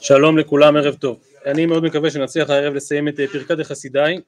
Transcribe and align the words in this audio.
שלום 0.00 0.38
לכולם, 0.38 0.76
ערב 0.76 0.94
טוב. 0.94 1.18
אני 1.46 1.66
מאוד 1.66 1.84
מקווה 1.84 2.10
שנצליח 2.10 2.50
הערב 2.50 2.74
לסיים 2.74 3.08
את 3.08 3.20
פרקת 3.32 3.60
החסידאי. 3.60 4.20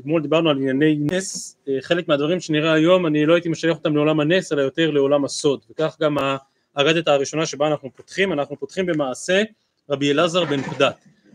אתמול 0.00 0.22
דיברנו 0.22 0.50
על 0.50 0.56
ענייני 0.56 0.96
נס, 1.00 1.56
חלק 1.80 2.08
מהדברים 2.08 2.40
שנראה 2.40 2.72
היום 2.72 3.06
אני 3.06 3.26
לא 3.26 3.34
הייתי 3.34 3.48
משייך 3.48 3.76
אותם 3.76 3.96
לעולם 3.96 4.20
הנס 4.20 4.52
אלא 4.52 4.62
יותר 4.62 4.90
לעולם 4.90 5.24
הסוד, 5.24 5.60
וכך 5.70 5.96
גם 6.00 6.16
הרדת 6.76 7.08
הראשונה 7.08 7.46
שבה 7.46 7.66
אנחנו 7.66 7.90
פותחים, 7.96 8.32
אנחנו 8.32 8.56
פותחים 8.60 8.86
במעשה 8.86 9.42
רבי 9.90 10.10
אלעזר 10.10 10.44
בן 10.44 10.62
פדת. 10.62 10.94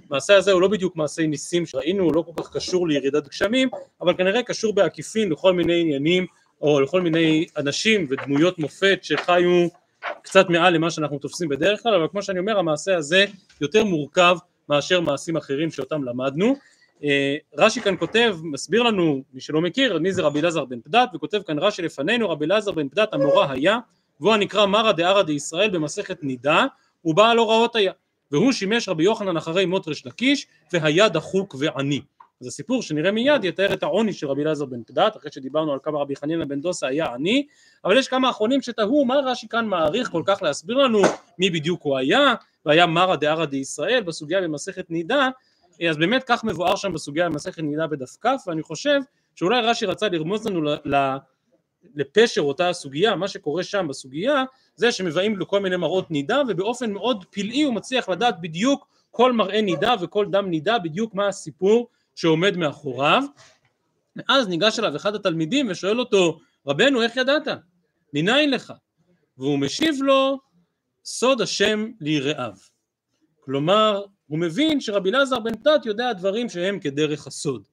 המעשה 0.09 0.35
הזה 0.35 0.51
הוא 0.51 0.61
לא 0.61 0.67
בדיוק 0.67 0.95
מעשי 0.95 1.27
ניסים 1.27 1.65
שראינו, 1.65 2.03
הוא 2.03 2.15
לא 2.15 2.21
כל 2.21 2.43
כך 2.43 2.53
קשור 2.53 2.87
לירידת 2.87 3.27
גשמים, 3.27 3.69
אבל 4.01 4.13
כנראה 4.13 4.43
קשור 4.43 4.73
בעקיפין 4.73 5.29
לכל 5.29 5.53
מיני 5.53 5.81
עניינים 5.81 6.25
או 6.61 6.81
לכל 6.81 7.01
מיני 7.01 7.45
אנשים 7.57 8.07
ודמויות 8.09 8.59
מופת 8.59 8.99
שחיו 9.01 9.67
קצת 10.23 10.49
מעל 10.49 10.73
למה 10.73 10.91
שאנחנו 10.91 11.19
תופסים 11.19 11.49
בדרך 11.49 11.83
כלל, 11.83 11.95
אבל 11.95 12.07
כמו 12.07 12.23
שאני 12.23 12.39
אומר 12.39 12.59
המעשה 12.59 12.97
הזה 12.97 13.25
יותר 13.61 13.83
מורכב 13.83 14.37
מאשר 14.69 15.01
מעשים 15.01 15.37
אחרים 15.37 15.71
שאותם 15.71 16.03
למדנו. 16.03 16.55
רש"י 17.57 17.81
כאן 17.81 17.97
כותב, 17.97 18.37
מסביר 18.43 18.83
לנו, 18.83 19.23
מי 19.33 19.41
שלא 19.41 19.61
מכיר, 19.61 19.99
מי 19.99 20.13
זה 20.13 20.21
רבי 20.21 20.39
אלעזר 20.39 20.65
בן 20.65 20.81
פדת, 20.81 21.09
וכותב 21.13 21.41
כאן 21.47 21.59
רש"י 21.59 21.81
לפנינו, 21.81 22.29
רבי 22.29 22.45
אלעזר 22.45 22.71
בן 22.71 22.89
פדת 22.89 23.13
המורה 23.13 23.51
היה, 23.51 23.79
והוא 24.19 24.33
הנקרא 24.33 24.65
מרא 24.65 24.91
דערא 24.91 25.23
דישראל 25.23 25.69
במסכת 25.69 26.23
נידה, 26.23 26.65
ובעל 27.05 27.37
הוראות 27.37 27.75
היה, 27.75 27.91
והוא 28.31 28.51
שימש 28.51 28.89
רבי 28.89 29.03
יוחנן 29.03 29.37
אחרי 29.37 29.65
מות 29.65 29.87
ריש 29.87 30.05
לקיש, 30.05 30.47
והיה 30.73 31.09
דחוק 31.09 31.55
ועני. 31.59 32.01
אז 32.41 32.47
הסיפור 32.47 32.81
שנראה 32.81 33.11
מיד 33.11 33.43
יתאר 33.43 33.73
את 33.73 33.83
העוני 33.83 34.13
של 34.13 34.27
רבי 34.27 34.41
אלעזר 34.41 34.65
בן 34.65 34.83
פדת, 34.83 35.17
אחרי 35.17 35.31
שדיברנו 35.31 35.73
על 35.73 35.79
כמה 35.83 35.99
רבי 35.99 36.15
חנינא 36.15 36.45
בן 36.45 36.61
דוסה 36.61 36.87
היה 36.87 37.13
עני, 37.13 37.47
אבל 37.85 37.97
יש 37.97 38.07
כמה 38.07 38.29
אחרונים 38.29 38.61
שתהו 38.61 39.05
מה 39.05 39.15
רש"י 39.15 39.47
כאן 39.47 39.65
מעריך 39.65 40.09
כל 40.09 40.23
כך 40.25 40.41
להסביר 40.43 40.77
לנו 40.77 41.01
מי 41.39 41.49
בדיוק 41.49 41.83
הוא 41.83 41.97
היה, 41.97 42.33
והיה 42.65 42.85
מרא 42.85 43.15
דערא 43.15 43.45
דישראל 43.45 44.03
בסוגיה 44.03 44.41
במסכת 44.41 44.89
נידה, 44.89 45.29
אז 45.89 45.97
באמת 45.97 46.23
כך 46.23 46.43
מבואר 46.43 46.75
שם 46.75 46.93
בסוגיה 46.93 47.29
במסכת 47.29 47.63
נידה 47.63 47.87
בדף 47.87 48.17
כ, 48.21 48.25
ואני 48.47 48.61
חושב 48.61 48.99
שאולי 49.35 49.61
רש"י 49.61 49.85
רצה 49.85 50.09
לרמוז 50.09 50.47
לנו 50.47 50.69
לפשר 51.95 52.41
אותה 52.41 52.69
הסוגיה, 52.69 53.15
מה 53.15 53.27
שקורה 53.27 53.63
שם 53.63 53.85
בסוגיה, 53.89 54.43
זה 54.75 54.91
שמבאים 54.91 55.37
לו 55.37 55.47
כל 55.47 55.59
מיני 55.59 55.77
מראות 55.77 56.11
נידה, 56.11 56.41
ובאופן 56.47 56.91
מאוד 56.91 57.25
פלאי 57.29 57.63
הוא 57.63 57.73
מצליח 57.73 58.09
לדעת 58.09 58.41
בדיוק 58.41 58.87
כל 59.11 59.33
מראה 59.33 59.61
נידה 59.61 59.95
וכל 60.01 60.25
דם 60.25 60.49
נידה, 60.49 60.79
בדיוק 60.79 61.13
מה 61.13 61.27
הסיפור 61.27 61.87
שעומד 62.21 62.57
מאחוריו. 62.57 63.23
ואז 64.15 64.47
ניגש 64.47 64.79
אליו 64.79 64.95
אחד 64.95 65.15
התלמידים 65.15 65.67
ושואל 65.69 65.99
אותו, 65.99 66.39
רבנו 66.67 67.01
איך 67.01 67.17
ידעת? 67.17 67.47
מניין 68.13 68.49
לך? 68.49 68.73
והוא 69.37 69.59
משיב 69.59 69.95
לו, 70.01 70.39
סוד 71.05 71.41
השם 71.41 71.91
ליראיו. 72.01 72.53
כלומר, 73.39 74.03
הוא 74.27 74.39
מבין 74.39 74.81
שרבי 74.81 75.09
אלעזר 75.09 75.39
בן 75.39 75.55
פדת 75.55 75.85
יודע 75.85 76.13
דברים 76.13 76.49
שהם 76.49 76.79
כדרך 76.79 77.27
הסוד. 77.27 77.67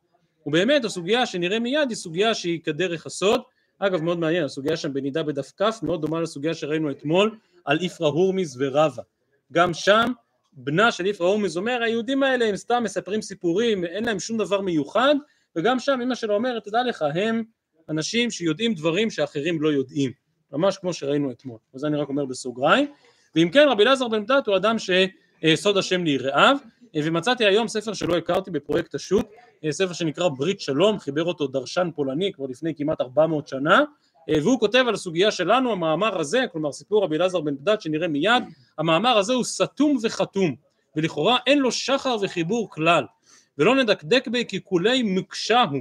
ובאמת 0.46 0.84
הסוגיה 0.84 1.26
שנראה 1.26 1.58
מיד 1.58 1.88
היא 1.88 1.96
סוגיה 1.96 2.34
שהיא 2.34 2.60
כדרך 2.64 3.06
הסוד. 3.06 3.40
אגב 3.78 4.02
מאוד 4.02 4.18
מעניין, 4.18 4.44
הסוגיה 4.44 4.76
שם 4.76 4.92
בנידה 4.92 5.22
בדף 5.22 5.52
כ 5.56 5.82
מאוד 5.82 6.02
דומה 6.02 6.20
לסוגיה 6.20 6.54
שראינו 6.54 6.90
אתמול 6.90 7.38
על 7.64 7.78
איפרא 7.80 8.06
הורמיז 8.06 8.56
ורבא. 8.60 9.02
גם 9.52 9.74
שם 9.74 10.12
בנה 10.60 10.92
של 10.92 11.06
איפרא 11.06 11.26
הורמיז 11.26 11.56
אומר 11.56 11.82
היהודים 11.82 12.22
האלה 12.22 12.44
הם 12.44 12.56
סתם 12.56 12.82
מספרים 12.84 13.22
סיפורים, 13.22 13.84
אין 13.84 14.04
להם 14.04 14.20
שום 14.20 14.38
דבר 14.38 14.60
מיוחד, 14.60 15.14
וגם 15.56 15.78
שם 15.78 16.00
אמא 16.02 16.14
שלו 16.14 16.34
אומרת 16.34 16.64
תדע 16.64 16.82
לך 16.82 17.04
הם 17.14 17.42
אנשים 17.88 18.30
שיודעים 18.30 18.74
דברים 18.74 19.10
שאחרים 19.10 19.62
לא 19.62 19.68
יודעים, 19.68 20.12
ממש 20.52 20.78
כמו 20.78 20.92
שראינו 20.92 21.30
אתמול. 21.30 21.58
וזה 21.74 21.86
אני 21.86 21.96
רק 21.96 22.08
אומר 22.08 22.24
בסוגריים. 22.24 22.92
ואם 23.34 23.50
כן 23.52 23.66
רבי 23.68 23.82
אלעזר 23.82 24.08
בן 24.08 24.26
פדת 24.26 24.46
הוא 24.46 24.56
אדם 24.56 24.76
שסוד 24.78 25.76
השם 25.76 26.04
ליראיו, 26.04 26.56
ומצאתי 26.96 27.46
היום 27.46 27.68
ספר 27.68 27.92
שלא 27.92 28.16
הכרתי 28.16 28.50
בפרויקט 28.50 28.94
השו"ת, 28.94 29.26
ספר 29.70 29.92
שנקרא 29.92 30.28
ברית 30.28 30.60
שלום, 30.60 30.98
חיבר 30.98 31.24
אותו 31.24 31.46
דרשן 31.46 31.90
פולני 31.94 32.32
כבר 32.32 32.46
לפני 32.46 32.74
כמעט 32.74 33.00
400 33.00 33.48
שנה, 33.48 33.84
והוא 34.28 34.60
כותב 34.60 34.84
על 34.88 34.94
הסוגיה 34.94 35.30
שלנו, 35.30 35.72
המאמר 35.72 36.20
הזה, 36.20 36.44
כלומר 36.52 36.72
סיפור 36.72 37.04
רבי 37.04 37.16
אלעזר 37.16 37.40
בן 37.40 37.56
פדת 37.56 37.80
שנראה 37.80 38.08
מיד, 38.08 38.42
המאמר 38.78 39.18
הזה 39.18 39.32
הוא 39.32 39.44
סתום 39.44 39.98
וחתום, 40.02 40.54
ולכאורה 40.96 41.38
אין 41.46 41.58
לו 41.58 41.72
שחר 41.72 42.16
וחיבור 42.22 42.70
כלל, 42.70 43.04
ולא 43.58 43.74
נדקדק 43.74 44.28
בי 44.28 44.44
כי 44.44 44.64
כולי 44.64 45.02
מקשה 45.04 45.62
הוא, 45.62 45.80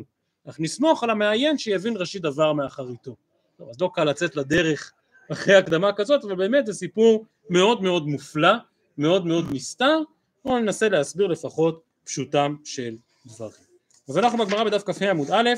אך 0.50 0.60
נסמוך 0.60 1.04
על 1.04 1.10
המעיין 1.10 1.58
שיבין 1.58 1.98
ראשית 1.98 2.22
דבר 2.22 2.54
מאחריתו. 2.54 3.16
טוב, 3.58 3.70
אז 3.70 3.82
לא 3.82 3.90
קל 3.94 4.04
לצאת 4.04 4.36
לדרך 4.36 4.94
אחרי 5.32 5.56
הקדמה 5.56 5.94
כזאת, 5.94 6.24
אבל 6.24 6.36
באמת 6.36 6.66
זה 6.66 6.74
סיפור 6.74 7.26
מאוד 7.50 7.82
מאוד 7.82 8.08
מופלא, 8.08 8.54
מאוד 8.98 9.26
מאוד 9.26 9.46
נסתר, 9.52 10.00
בואו 10.46 10.60
ננסה 10.60 10.90
להסביר 10.90 11.28
לפחות 11.28 11.82
פשוטם 12.04 12.56
של 12.64 12.96
דברים. 13.26 13.67
אז 14.10 14.18
אנחנו 14.18 14.46
בגמרא 14.46 14.64
בדף 14.64 14.84
כ"ה 14.84 15.10
עמוד 15.10 15.28
א', 15.32 15.50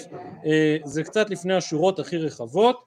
זה 0.85 1.03
קצת 1.03 1.29
לפני 1.29 1.53
השורות 1.53 1.99
הכי 1.99 2.17
רחבות, 2.17 2.85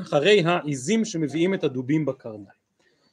אחרי 0.00 0.42
העיזים 0.46 1.04
שמביאים 1.04 1.54
את 1.54 1.64
הדובים 1.64 2.06
בקרניים. 2.06 2.60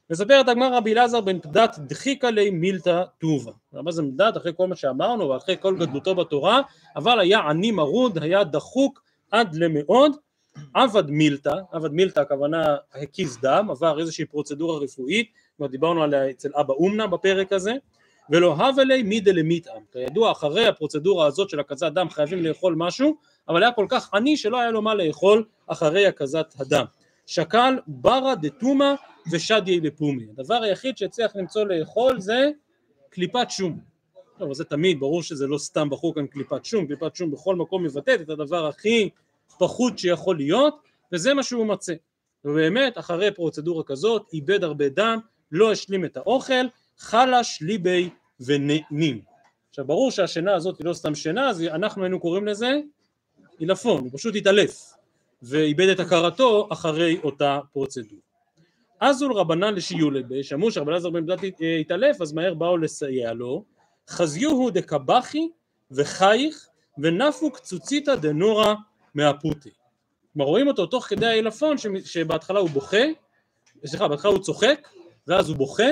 מספרת 0.10 0.48
הגמרא 0.48 0.78
רבי 0.78 0.94
אלעזר 0.94 1.22
בן 1.22 1.40
פדת 1.40 1.80
דחיקה 1.80 2.32
לי 2.32 2.50
מילתא 2.50 3.04
טובה. 3.18 3.52
מה 3.74 3.92
זה 3.92 4.02
מילתא? 4.02 4.30
אחרי 4.38 4.52
כל 4.58 4.68
מה 4.68 4.76
שאמרנו 4.76 5.30
ואחרי 5.30 5.56
כל 5.60 5.78
גדלותו 5.80 6.16
בתורה, 6.16 6.62
אבל 6.96 7.20
היה 7.20 7.40
עני 7.40 7.72
מרוד, 7.72 8.24
היה 8.24 8.44
דחוק 8.44 9.04
עד 9.32 9.56
למאוד, 9.56 10.12
עבד 10.74 11.10
מילתא, 11.10 11.54
עבד 11.72 11.92
מילתא 11.92 12.20
הכוונה 12.20 12.76
הקיז 12.94 13.38
דם, 13.42 13.68
עבר 13.72 14.00
איזושהי 14.00 14.26
פרוצדורה 14.26 14.80
רפואית, 14.80 15.32
כבר 15.58 15.68
דיברנו 15.68 16.04
עליה 16.04 16.30
אצל 16.30 16.50
אבא 16.56 16.74
אומנה 16.74 17.08
בפרק 17.08 17.54
הזה, 17.54 17.74
ולא 18.30 18.54
הווה 18.54 18.84
לי 18.84 19.04
מידה 19.04 19.32
למטעם, 19.32 19.82
כידוע 19.92 20.32
אחרי 20.32 20.68
הפרוצדורה 20.68 21.26
הזאת 21.26 21.50
של 21.50 21.60
הקזת 21.60 21.92
דם 21.92 22.10
חייבים 22.10 22.44
לאכול 22.44 22.76
משהו, 22.78 23.18
אבל 23.50 23.64
היה 23.64 23.72
כל 23.72 23.86
כך 23.90 24.14
עני 24.14 24.38
שלא 24.38 24.60
היה 24.60 24.72
לו 24.72 24.82
מה 24.82 24.96
לאכול 24.96 25.44
אחרי 25.68 26.08
הקזת 26.08 26.54
הדם. 26.60 26.86
שקל 27.26 27.80
ברא 27.88 28.36
דתומא 28.36 28.94
ושדיה 29.32 29.80
לפומי. 29.84 30.26
הדבר 30.30 30.56
היחיד 30.64 30.98
שהצליח 30.98 31.36
למצוא 31.36 31.64
לאכול 31.64 32.20
זה 32.20 32.50
קליפת 33.10 33.48
שום. 33.50 33.80
טוב, 34.38 34.54
זה 34.54 34.64
תמיד, 34.64 35.00
ברור 35.00 35.24
שזה 35.24 35.48
לא 35.48 35.58
סתם 35.58 35.90
בחור 35.90 36.16
כאן 36.16 36.28
קליפת 36.28 36.66
שום, 36.66 36.88
קליפת 36.88 37.16
שום 37.16 37.32
בכל 37.32 37.56
מקום 37.56 37.84
מבטאת 37.84 38.22
את 38.22 38.30
הדבר 38.30 38.68
הכי 38.68 39.10
פחות 39.60 40.00
שיכול 40.00 40.38
להיות, 40.38 40.76
וזה 41.12 41.34
מה 41.34 41.44
שהוא 41.44 41.66
מצא. 41.66 41.94
ובאמת, 42.46 42.98
אחרי 42.98 43.32
פרוצדורה 43.32 43.84
כזאת, 43.84 44.26
איבד 44.34 44.64
הרבה 44.64 44.90
דם, 44.90 45.20
לא 45.52 45.72
השלים 45.72 46.06
את 46.06 46.18
האוכל, 46.18 46.68
חלש 46.98 47.62
ליבי 47.62 48.10
ונעים. 48.40 49.22
עכשיו 49.70 49.86
ברור 49.86 50.12
שהשינה 50.12 50.56
הזאת 50.56 50.78
היא 50.78 50.86
לא 50.86 50.94
סתם 50.94 51.16
שינה, 51.16 51.50
אז 51.50 51.64
אנחנו 51.64 52.04
היינו 52.04 52.20
קוראים 52.20 52.48
לזה 52.48 52.72
עילפון, 53.60 54.02
הוא 54.02 54.10
פשוט 54.14 54.36
התעלף 54.36 54.94
ואיבד 55.42 55.88
את 55.88 56.00
הכרתו 56.00 56.68
אחרי 56.72 57.20
אותה 57.24 57.60
פרוצדורה. 57.74 58.22
אזול 59.00 59.34
רבנן 59.34 59.74
לשיולי 59.74 60.24
בי, 60.24 60.44
שמעו 60.44 60.72
שרבן 60.72 60.94
עזר 60.94 61.10
בן 61.10 61.26
בדת 61.26 61.40
התעלף 61.82 62.22
אז 62.22 62.34
מהר 62.34 62.54
באו 62.54 62.78
לסייע 62.78 63.34
לו, 63.34 63.64
חזיוהו 64.10 64.70
דקבחי 64.70 65.50
וחייך 65.92 66.68
ונפו 66.98 67.52
קצוציתא 67.52 68.16
דנורא 68.16 68.74
מהפוטי. 69.16 69.70
כלומר 70.34 70.50
רואים 70.50 70.68
אותו 70.68 70.86
תוך 70.86 71.06
כדי 71.06 71.26
העילפון 71.26 71.76
שבהתחלה 72.06 72.60
הוא 72.60 72.70
בוכה, 72.70 73.04
סליחה 73.86 74.08
בהתחלה 74.08 74.32
הוא 74.32 74.40
צוחק 74.40 74.88
ואז 75.28 75.50
הוא 75.50 75.58
בוכה 75.58 75.90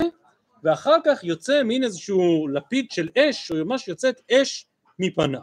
ואחר 0.65 0.95
כך 1.05 1.23
יוצא 1.23 1.63
מין 1.63 1.83
איזשהו 1.83 2.47
לפיד 2.47 2.91
של 2.91 3.09
אש, 3.17 3.51
או 3.51 3.65
ממש 3.65 3.87
יוצאת 3.87 4.21
אש 4.31 4.65
מפניו. 4.99 5.41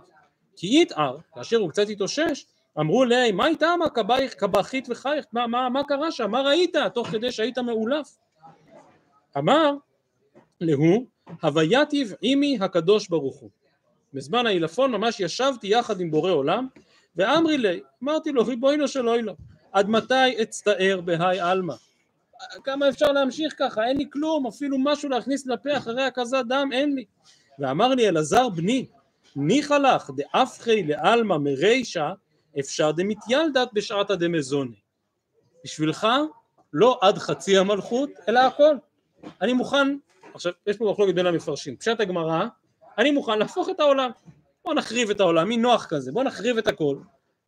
כי 0.56 0.82
יתער, 0.82 1.16
כאשר 1.34 1.56
הוא 1.56 1.70
קצת 1.70 1.88
התאושש, 1.88 2.46
אמרו 2.80 3.04
לי, 3.04 3.32
מה 3.32 3.46
איתה 3.46 3.74
מה 3.78 3.88
קבחית 4.36 4.88
וחייך, 4.90 5.24
מה, 5.32 5.46
מה, 5.46 5.68
מה 5.68 5.84
קרה 5.84 6.10
שם, 6.10 6.30
מה 6.30 6.40
ראית 6.40 6.76
תוך 6.94 7.08
כדי 7.08 7.32
שהיית 7.32 7.58
מאולף? 7.58 8.18
אמר 9.38 9.74
להוא, 10.60 11.06
הווייתיב 11.42 12.14
עימי 12.20 12.58
הקדוש 12.60 13.08
ברוך 13.08 13.36
הוא. 13.36 13.50
בזמן 14.14 14.46
העילפון 14.46 14.92
ממש 14.92 15.20
ישבתי 15.20 15.66
יחד 15.66 16.00
עם 16.00 16.10
בורא 16.10 16.30
עולם, 16.30 16.66
ואמרי 17.16 17.58
לי, 17.58 17.80
אמרתי 18.04 18.32
לו, 18.32 18.46
ריבונו 18.46 18.88
של 18.88 19.08
אוילו, 19.08 19.34
עד 19.72 19.88
מתי 19.88 20.42
אצטער 20.42 21.00
בהאי 21.04 21.40
עלמא? 21.40 21.74
כמה 22.64 22.88
אפשר 22.88 23.12
להמשיך 23.12 23.54
ככה, 23.58 23.84
אין 23.84 23.96
לי 23.96 24.06
כלום, 24.12 24.46
אפילו 24.46 24.78
משהו 24.78 25.08
להכניס 25.08 25.46
לפה 25.46 25.76
אחרי 25.76 26.02
הקזת 26.02 26.44
דם, 26.48 26.68
אין 26.72 26.94
לי. 26.94 27.04
ואמר 27.58 27.88
לי 27.88 28.08
אלעזר 28.08 28.48
בני, 28.48 28.86
ניחא 29.36 29.74
לך 29.74 30.10
דאפחי 30.16 30.82
לעלמא 30.82 31.36
מרישא 31.36 32.10
אפשר 32.58 32.92
דמתיילדת 32.92 33.68
בשעתא 33.72 34.14
דמזוני. 34.14 34.76
בשבילך 35.64 36.06
לא 36.72 36.98
עד 37.00 37.18
חצי 37.18 37.58
המלכות, 37.58 38.10
אלא 38.28 38.40
הכל. 38.40 38.76
אני 39.40 39.52
מוכן, 39.52 39.96
עכשיו 40.34 40.52
יש 40.66 40.76
פה 40.76 40.90
מחלוקת 40.92 41.14
בין 41.14 41.26
המפרשים, 41.26 41.76
פשט 41.76 42.00
הגמרא, 42.00 42.44
אני 42.98 43.10
מוכן 43.10 43.38
להפוך 43.38 43.68
את 43.68 43.80
העולם. 43.80 44.10
בוא 44.64 44.74
נחריב 44.74 45.10
את 45.10 45.20
העולם, 45.20 45.48
מי 45.48 45.56
נוח 45.56 45.86
כזה, 45.86 46.12
בוא 46.12 46.24
נחריב 46.24 46.58
את 46.58 46.66
הכל. 46.66 46.96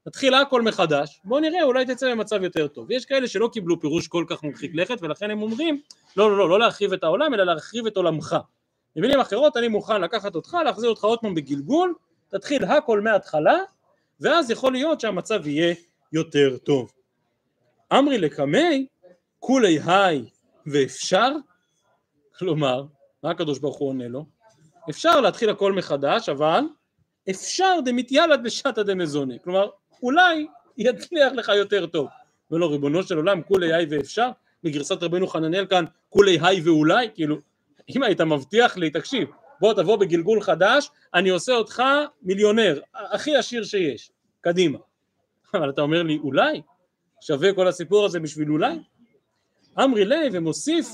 נתחיל 0.06 0.34
הכל 0.34 0.62
מחדש, 0.62 1.20
בואו 1.24 1.40
נראה 1.40 1.62
אולי 1.62 1.86
תצא 1.86 2.10
במצב 2.10 2.42
יותר 2.42 2.68
טוב. 2.68 2.90
יש 2.90 3.04
כאלה 3.04 3.28
שלא 3.28 3.48
קיבלו 3.52 3.80
פירוש 3.80 4.08
כל 4.08 4.24
כך 4.28 4.44
מרחיק 4.44 4.74
לכת 4.74 5.02
ולכן 5.02 5.30
הם 5.30 5.42
אומרים 5.42 5.80
לא 6.16 6.30
לא 6.30 6.38
לא 6.38 6.48
לא 6.48 6.58
להרחיב 6.58 6.92
את 6.92 7.04
העולם 7.04 7.34
אלא 7.34 7.44
להרחיב 7.44 7.86
את 7.86 7.96
עולמך. 7.96 8.36
במילים 8.96 9.20
אחרות 9.20 9.56
אני 9.56 9.68
מוכן 9.68 10.00
לקחת 10.00 10.34
אותך 10.34 10.56
להחזיר 10.64 10.90
אותך 10.90 11.04
עוד 11.04 11.18
פעם 11.18 11.34
בגלגול, 11.34 11.94
תתחיל 12.28 12.64
הכל 12.64 13.00
מההתחלה 13.00 13.58
ואז 14.20 14.50
יכול 14.50 14.72
להיות 14.72 15.00
שהמצב 15.00 15.46
יהיה 15.46 15.74
יותר 16.12 16.56
טוב. 16.56 16.92
אמרי 17.92 18.18
לקמי 18.18 18.86
כולי 19.38 19.78
היי 19.86 20.24
ואפשר? 20.66 21.32
כלומר, 22.38 22.84
מה 23.22 23.30
הקדוש 23.30 23.58
ברוך 23.58 23.76
הוא 23.76 23.88
עונה 23.88 24.08
לו? 24.08 24.24
אפשר 24.90 25.20
להתחיל 25.20 25.50
הכל 25.50 25.72
מחדש 25.72 26.28
אבל 26.28 26.64
אפשר 27.30 27.78
דמתיילד 27.84 28.42
בשעתא 28.44 28.82
דמזוני, 28.82 29.38
כלומר 29.44 29.68
אולי 30.02 30.46
יצליח 30.78 31.32
לך 31.32 31.48
יותר 31.48 31.86
טוב. 31.86 32.08
ולא 32.50 32.70
ריבונו 32.70 33.02
של 33.02 33.16
עולם 33.16 33.42
כולי 33.42 33.74
היי 33.74 33.86
ואפשר? 33.90 34.30
בגרסת 34.62 35.02
רבנו 35.02 35.26
חננאל 35.26 35.66
כאן 35.66 35.84
כולי 36.08 36.38
היי 36.42 36.60
ואולי? 36.60 37.08
כאילו 37.14 37.36
אם 37.96 38.02
היית 38.02 38.20
מבטיח 38.20 38.76
לי 38.76 38.90
תקשיב 38.90 39.28
בוא 39.60 39.72
תבוא 39.72 39.96
בגלגול 39.96 40.40
חדש 40.40 40.90
אני 41.14 41.28
עושה 41.28 41.52
אותך 41.52 41.82
מיליונר 42.22 42.80
הכי 42.94 43.36
עשיר 43.36 43.64
שיש 43.64 44.10
קדימה 44.40 44.78
אבל 45.54 45.70
אתה 45.70 45.82
אומר 45.82 46.02
לי 46.02 46.18
אולי 46.18 46.62
שווה 47.20 47.52
כל 47.52 47.68
הסיפור 47.68 48.04
הזה 48.04 48.20
בשביל 48.20 48.50
אולי 48.50 48.78
אמרי 49.84 50.04
ליה 50.04 50.30
ומוסיף 50.32 50.86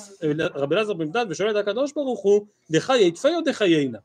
רבי 0.55 0.75
אלעזר 0.75 0.93
בן 0.93 1.13
דד 1.13 1.27
ושואל 1.29 1.51
את 1.51 1.57
הקדוש 1.57 1.93
ברוך 1.93 2.21
הוא 2.21 2.47
דחיי 2.71 3.11
תפי 3.11 3.35
או 3.35 3.41
דחיינה 3.41 3.99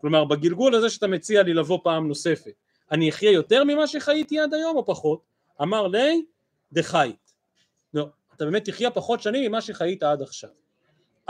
כלומר 0.00 0.24
בגלגול 0.24 0.74
הזה 0.74 0.90
שאתה 0.90 1.06
מציע 1.06 1.42
לי 1.42 1.54
לבוא 1.54 1.78
פעם 1.82 2.08
נוספת 2.08 2.52
אני 2.92 3.10
אחיה 3.10 3.30
יותר 3.30 3.64
ממה 3.64 3.86
שחייתי 3.86 4.38
עד 4.38 4.54
היום 4.54 4.76
או 4.76 4.86
פחות? 4.86 5.20
אמר 5.62 5.86
לי 5.86 6.24
דחית 6.72 7.32
לא, 7.94 8.08
אתה 8.36 8.44
באמת 8.44 8.64
תחיה 8.64 8.90
פחות 8.90 9.22
שנים 9.22 9.50
ממה 9.50 9.60
שחיית 9.60 10.02
עד 10.02 10.22
עכשיו. 10.22 10.50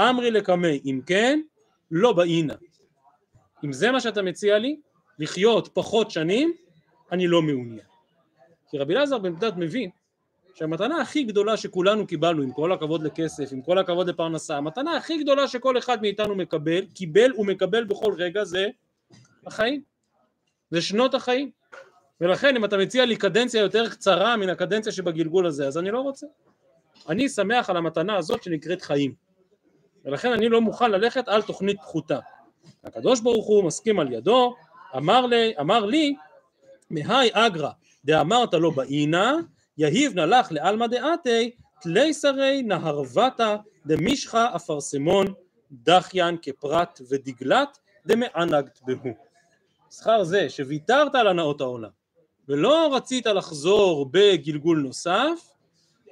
אמרי 0.01 0.31
לקמי 0.31 0.81
אם 0.85 1.01
כן 1.07 1.41
לא 1.91 2.13
באינה 2.13 2.55
אם 3.65 3.73
זה 3.73 3.91
מה 3.91 4.01
שאתה 4.01 4.23
מציע 4.23 4.59
לי 4.59 4.81
לחיות 5.19 5.69
פחות 5.75 6.11
שנים 6.11 6.55
אני 7.13 7.27
לא 7.27 7.43
מעוניין. 7.43 7.87
כי 8.71 8.79
רבי 8.79 8.95
אלעזר 8.95 9.19
בן 9.19 9.37
דד 9.37 9.59
מבין 9.59 9.91
שהמתנה 10.55 11.01
הכי 11.01 11.23
גדולה 11.23 11.57
שכולנו 11.57 12.07
קיבלנו, 12.07 12.43
עם 12.43 12.53
כל 12.53 12.73
הכבוד 12.73 13.03
לכסף, 13.03 13.53
עם 13.53 13.63
כל 13.63 13.79
הכבוד 13.79 14.09
לפרנסה, 14.09 14.57
המתנה 14.57 14.97
הכי 14.97 15.23
גדולה 15.23 15.49
שכל 15.49 15.79
אחד 15.79 16.03
מאיתנו 16.03 16.35
מקבל, 16.35 16.87
קיבל 16.95 17.33
ומקבל 17.39 17.85
בכל 17.85 18.15
רגע 18.19 18.45
זה 18.45 18.69
החיים, 19.47 19.83
זה 20.71 20.83
שנות 20.83 21.15
החיים. 21.15 21.51
ולכן 22.21 22.57
אם 22.57 22.65
אתה 22.65 22.77
מציע 22.77 23.07
לי 23.07 23.17
קדנציה 23.17 23.61
יותר 23.61 23.89
קצרה 23.89 24.37
מן 24.37 24.49
הקדנציה 24.49 24.93
שבגלגול 24.93 25.47
הזה, 25.47 25.67
אז 25.67 25.79
אני 25.79 25.91
לא 25.91 26.01
רוצה. 26.01 26.27
אני 27.09 27.29
שמח 27.29 27.71
על 27.71 27.77
המתנה 27.77 28.17
הזאת 28.17 28.43
שנקראת 28.43 28.83
חיים. 28.83 29.15
ולכן 30.05 30.33
אני 30.33 30.49
לא 30.49 30.61
מוכן 30.61 30.91
ללכת 30.91 31.29
על 31.29 31.43
תוכנית 31.43 31.77
פחותה. 31.81 32.19
הקדוש 32.85 33.21
ברוך 33.21 33.47
הוא 33.47 33.65
מסכים 33.65 34.01
על 34.01 34.13
ידו, 34.13 34.55
אמר 34.97 35.27
לי, 35.27 35.55
אמר 35.61 35.87
לי 35.87 36.15
מהי 36.91 37.31
אגרא 37.33 37.71
דאמרת 38.05 38.55
לו 38.55 38.73
באינה 38.73 39.37
יהיבנה 39.79 40.27
לך 40.27 40.53
לעלמא 40.53 40.87
דעתי 40.87 41.51
תלי 41.81 42.15
שרי 42.15 42.63
נהרבתה 42.63 43.57
דמישחה 43.87 44.57
אפרסמון 44.57 45.27
דחיין 45.73 46.37
כפרט 46.43 47.01
ודגלת 47.11 47.79
דמענגת 48.07 48.81
בהו. 48.83 49.30
שכר 49.91 50.25
זה 50.25 50.49
שוויתרת 50.49 51.15
על 51.15 51.29
הנאות 51.29 51.61
העולם 51.61 51.91
ולא 52.49 52.97
רצית 52.97 53.27
לחזור 53.27 54.09
בגלגול 54.11 54.79
נוסף, 54.79 55.51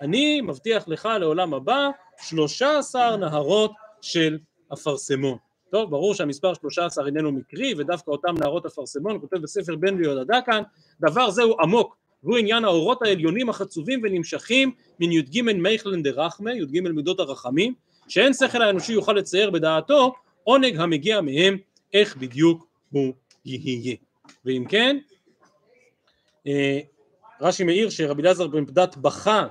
אני 0.01 0.41
מבטיח 0.41 0.89
לך 0.89 1.09
לעולם 1.21 1.55
הבא 1.55 1.89
שלושה 2.23 2.79
עשר 2.79 3.17
נהרות 3.17 3.73
של 4.01 4.39
אפרסמון. 4.73 5.39
טוב, 5.71 5.91
ברור 5.91 6.15
שהמספר 6.15 6.55
שלושה 6.55 6.87
עשר 6.87 7.07
איננו 7.07 7.33
מקרי 7.33 7.75
ודווקא 7.79 8.11
אותם 8.11 8.35
נהרות 8.39 8.67
אפרסמון, 8.67 9.21
כותב 9.21 9.37
בספר 9.37 9.77
בן 9.77 9.95
ויהודדה 9.95 10.41
כאן, 10.47 10.63
דבר 11.01 11.31
זה 11.31 11.43
הוא 11.43 11.55
עמוק 11.61 11.97
והוא 12.23 12.37
עניין 12.37 12.65
האורות 12.65 13.03
העליונים 13.03 13.49
החצובים 13.49 14.01
ונמשכים 14.05 14.73
מן 15.01 15.13
י"ג 15.13 15.43
מייכלן 15.43 16.03
דרחמה, 16.03 16.53
י"ג 16.53 16.81
מידות 16.81 17.21
הרחמים, 17.21 17.75
שאין 18.09 18.33
שכל 18.35 18.63
האנושי 18.63 18.93
יוכל 18.93 19.13
לצייר 19.13 19.51
בדעתו 19.51 20.15
עונג 20.45 20.77
המגיע 20.77 21.21
מהם 21.21 21.57
איך 21.93 22.17
בדיוק 22.17 22.67
הוא 22.91 23.15
יהיה. 23.49 23.97
ואם 24.45 24.65
כן, 24.69 24.99
אה, 26.47 26.81
רש"י 27.41 27.65
מעיר 27.65 27.91
שרבי 27.91 28.23
אליעזר 28.23 28.47
בן 28.47 28.67
פדת 28.67 28.97
בכה 28.97 29.47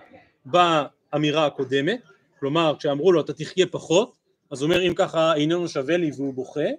באמירה 0.46 1.46
הקודמת, 1.46 2.02
כלומר 2.40 2.76
כשאמרו 2.80 3.12
לו 3.12 3.22
אתה 3.22 3.34
תחיה 3.34 3.66
פחות, 3.72 4.18
אז 4.52 4.62
הוא 4.62 4.68
אומר 4.72 4.88
אם 4.88 4.94
ככה 4.96 5.36
איננו 5.36 5.68
שווה 5.68 5.98
לי 5.98 6.12
והוא 6.16 6.34
בוכה, 6.34 6.70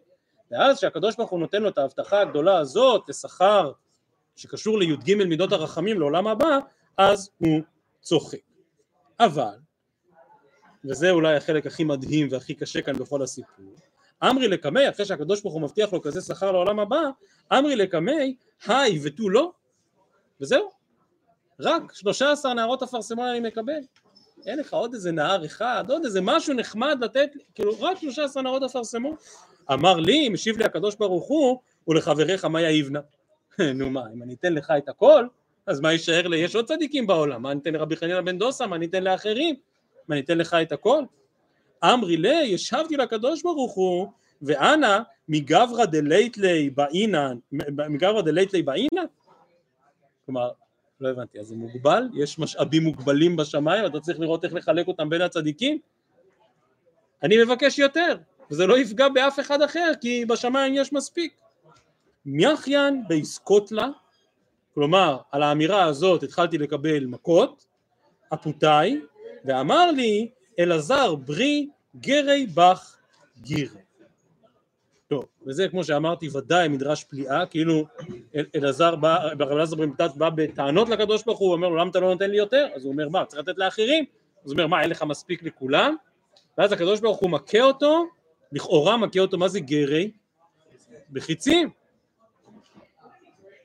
ואז 0.51 0.79
כשהקדוש 0.79 1.17
ברוך 1.17 1.31
הוא 1.31 1.41
נותן 1.41 1.63
לו 1.63 1.69
את 1.69 1.79
ההבטחה 1.79 2.21
הגדולה 2.21 2.59
הזאת 2.59 3.09
לשכר 3.09 3.73
שקשור 4.37 4.79
לי"ג 4.79 5.15
מידות 5.15 5.53
הרחמים 5.53 5.99
לעולם 5.99 6.27
הבא, 6.27 6.59
אז 6.97 7.31
הוא 7.39 7.61
צוחק. 8.01 8.39
אבל, 9.21 9.57
וזה 10.85 11.11
אולי 11.11 11.37
החלק 11.37 11.67
הכי 11.67 11.85
מדהים 11.85 12.29
והכי 12.31 12.55
קשה 12.55 12.83
כאן 12.83 12.93
בכל 12.93 13.23
הסיפור, 13.23 13.75
אמרי 14.23 14.49
לקמי, 14.49 14.89
אחרי 14.89 15.07
שהקדוש 15.07 15.43
ברוך 15.43 15.55
הוא 15.55 15.63
מבטיח 15.63 15.93
לו 15.93 16.03
כזה 16.03 16.21
שכר 16.21 16.53
לעולם 16.53 16.81
הבא, 16.81 17.01
אמרי 17.53 17.77
לקמי, 17.77 18.37
היי 18.67 18.99
ותו 19.03 19.29
לא, 19.29 19.53
וזהו. 20.41 20.71
רק 21.61 21.93
שלושה 21.93 22.33
עשר 22.33 22.55
נערות 22.55 22.83
אפרסמון 22.83 23.29
אני 23.29 23.41
מקבל. 23.41 23.81
אין 24.47 24.59
לך 24.59 24.75
עוד 24.75 24.95
איזה 24.95 25.13
נהר 25.13 25.47
אחד, 25.47 25.85
עוד 25.89 26.05
איזה 26.05 26.21
משהו 26.21 26.55
נחמד 26.55 26.99
לתת, 27.05 27.31
כאילו 27.55 27.81
רק 27.81 27.99
שלושה 27.99 28.25
עשר 28.25 28.41
נערות 28.41 28.63
אפרסמון. 28.63 29.17
אמר 29.73 29.97
לי, 29.97 30.29
משיב 30.29 30.59
לי 30.59 30.65
הקדוש 30.65 30.97
ברוך 30.97 31.29
הוא, 31.29 31.59
ולחברך 31.89 32.45
מאי 32.45 32.61
יהיבנא. 32.61 33.01
נו 33.75 33.91
מה, 33.91 34.03
אם 34.15 34.23
אני 34.23 34.35
אתן 34.35 34.53
לך 34.53 34.73
את 34.79 34.89
הכל, 34.89 35.27
אז 35.67 35.81
מה 35.81 35.93
יישאר 35.93 36.29
לי? 36.29 36.37
יש 36.37 36.55
עוד 36.55 36.65
צדיקים 36.65 37.07
בעולם, 37.07 37.43
מה 37.43 37.53
אני 37.53 37.61
אתן 37.61 37.73
לרבי 37.73 37.97
חנינא 37.97 38.21
בן 38.21 38.39
דוסה, 38.39 38.67
מה 38.67 38.77
אני 38.77 38.87
אתן 38.87 39.05
לאחרים? 39.05 39.55
מה 40.09 40.15
אני 40.15 40.25
אתן 40.25 40.39
לך 40.39 40.55
את 40.63 40.73
הכל? 40.73 41.03
אמרי 41.85 42.17
ליה, 42.17 42.43
השבתי 42.45 42.97
לקדוש 42.97 43.43
ברוך 43.43 43.75
הוא, 43.75 44.09
ואנא 44.43 44.99
מגברא 45.29 45.85
דלית 45.85 46.34
ליה 46.34 46.71
בעינא, 46.71 47.39
מגברא 47.53 48.21
דלית 48.23 48.46
ליה 48.46 48.63
בעינא? 48.63 49.07
כלומר, 50.27 50.51
לא 51.01 51.09
הבנתי, 51.09 51.41
אז 51.41 51.47
זה 51.47 51.57
מוגבל? 51.57 52.09
יש 52.15 52.39
משאבים 52.39 52.83
מוגבלים 52.83 53.37
בשמיים, 53.37 53.87
אתה 53.87 54.01
צריך 54.01 54.21
לראות 54.21 54.45
איך 54.45 54.55
לחלק 54.55 54.89
אותם 54.89 55.11
בין 55.11 55.21
הצדיקים? 55.21 55.79
אני 57.23 57.45
מבקש 57.45 57.79
יותר, 57.79 58.17
וזה 58.51 58.67
לא 58.67 58.79
יפגע 58.79 59.09
באף 59.09 59.41
אחד 59.41 59.63
אחר, 59.63 59.93
כי 60.01 60.25
בשמיים 60.25 60.75
יש 60.75 60.93
מספיק. 60.93 61.41
מיחיין 62.27 63.05
ביסקוטלה, 63.09 63.89
כלומר 64.75 65.19
על 65.31 65.43
האמירה 65.43 65.85
הזאת 65.85 66.23
התחלתי 66.23 66.59
לקבל 66.59 67.05
מכות, 67.05 67.67
אפוטאי, 68.35 69.01
ואמר 69.45 69.91
לי 69.91 70.31
אלעזר 70.59 71.15
ברי 71.15 71.69
גרי 71.97 72.47
בך 72.47 72.97
גירי. 73.41 73.81
טוב, 75.09 75.25
וזה 75.47 75.69
כמו 75.69 75.85
שאמרתי 75.85 76.29
ודאי 76.29 76.69
מדרש 76.69 77.05
פליאה, 77.05 77.47
כאילו 77.47 77.87
אלעזר 78.57 78.97
בא, 78.97 79.17
רב 79.17 79.43
אלעזר 79.43 79.77
בן 79.77 79.93
פתת 79.93 80.11
בא 80.17 80.31
בטענות 80.31 80.89
לקדוש 80.89 81.23
ברוך 81.23 81.39
הוא, 81.39 81.49
הוא 81.49 81.55
אומר 81.55 81.69
לו 81.69 81.77
למה 81.77 81.91
אתה 81.91 82.01
לא 82.01 82.11
נותן 82.11 82.31
לי 82.31 82.37
יותר? 82.37 82.69
אז 82.75 82.85
הוא 82.85 82.93
אומר 82.93 83.09
מה, 83.09 83.25
צריך 83.25 83.43
לתת 83.43 83.59
לאחרים? 83.59 84.05
אז 84.45 84.51
הוא 84.51 84.53
אומר 84.53 84.67
מה, 84.67 84.83
אין 84.83 84.91
לך 84.91 85.03
מספיק 85.03 85.43
לכולם? 85.43 85.97
ואז 86.59 86.73
הקדוש 86.73 87.01
ברוך 87.01 87.19
הוא 87.19 87.31
מכה 87.31 87.61
אותו, 87.61 88.07
לכאורה 88.53 88.97
מכה 88.97 89.21
אותו, 89.21 89.39
מה 89.39 89.49
זה 89.49 89.61
גרי? 89.61 90.11
בחיצים. 91.11 91.71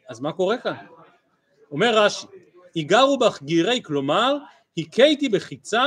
אז 0.10 0.20
מה 0.20 0.32
קורה 0.32 0.58
כאן? 0.58 0.76
אומר 1.72 1.98
רש"י, 1.98 2.28
היגרו 2.76 3.18
בך 3.18 3.42
גירי, 3.44 3.82
כלומר, 3.84 4.38
הכיתי 4.78 5.30
בחיצי 5.30 5.78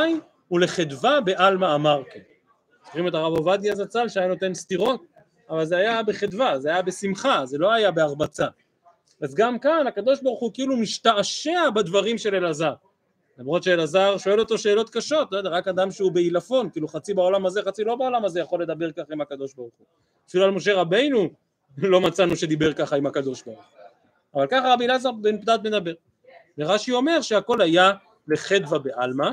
ולחדווה 0.51 1.21
בעלמא 1.21 1.75
אמרקן. 1.75 2.21
זוכרים 2.85 3.09
את 3.09 3.15
הרב 3.15 3.37
עובדיה 3.37 3.75
זצ"ל 3.75 4.09
שהיה 4.09 4.29
נותן 4.29 4.55
סטירות? 4.55 5.05
אבל 5.51 5.65
זה 5.65 5.77
היה 5.77 6.03
בחדווה, 6.03 6.59
זה 6.59 6.69
היה 6.69 6.83
בשמחה, 6.83 7.47
זה 7.47 7.59
לא 7.59 7.73
היה 7.73 7.91
בהרבצה. 7.91 8.47
אז 9.21 9.35
גם 9.35 9.59
כאן 9.59 9.87
הקדוש 9.87 10.23
ברוך 10.23 10.41
הוא 10.41 10.51
כאילו 10.55 10.77
משתעשע 10.77 11.71
בדברים 11.71 12.19
של 12.19 12.35
אלעזר. 12.35 12.75
למרות 13.39 13.63
שאלעזר 13.63 14.19
שואל 14.19 14.41
אותו 14.41 14.59
שאלות 14.59 14.91
קשות, 14.91 15.33
לא 15.33 15.39
יודע, 15.39 15.51
רק 15.51 15.69
אדם 15.69 15.91
שהוא 15.91 16.13
בעילפון, 16.13 16.71
כאילו 16.71 16.89
חצי 16.89 17.15
בעולם 17.15 17.47
הזה, 17.47 17.63
חצי 17.63 17.85
לא 17.85 17.97
בעולם 17.97 18.25
הזה, 18.25 18.41
יכול 18.41 18.63
לדבר 18.63 18.93
ככה 18.93 19.13
עם 19.13 19.21
הקדוש 19.21 19.55
ברוך 19.55 19.75
הוא. 19.79 19.87
אפילו 20.29 20.45
על 20.45 20.51
משה 20.51 20.75
רבינו 20.75 21.29
לא 21.79 22.01
מצאנו 22.01 22.37
שדיבר 22.37 22.73
ככה 22.73 22.97
עם 22.97 23.07
הקדוש 23.07 23.43
ברוך 23.43 23.59
הוא. 23.59 23.65
אבל 24.35 24.47
ככה 24.47 24.73
רבי 24.73 24.85
אלעזר 24.85 25.13
בן 25.13 25.41
פדת 25.41 25.61
מדבר. 25.65 25.93
ורש"י 26.59 26.93
אומר 26.93 27.21
שהכל 27.21 27.61
היה 27.61 27.93
לחדווה 28.29 28.79
בעלמא, 28.79 29.31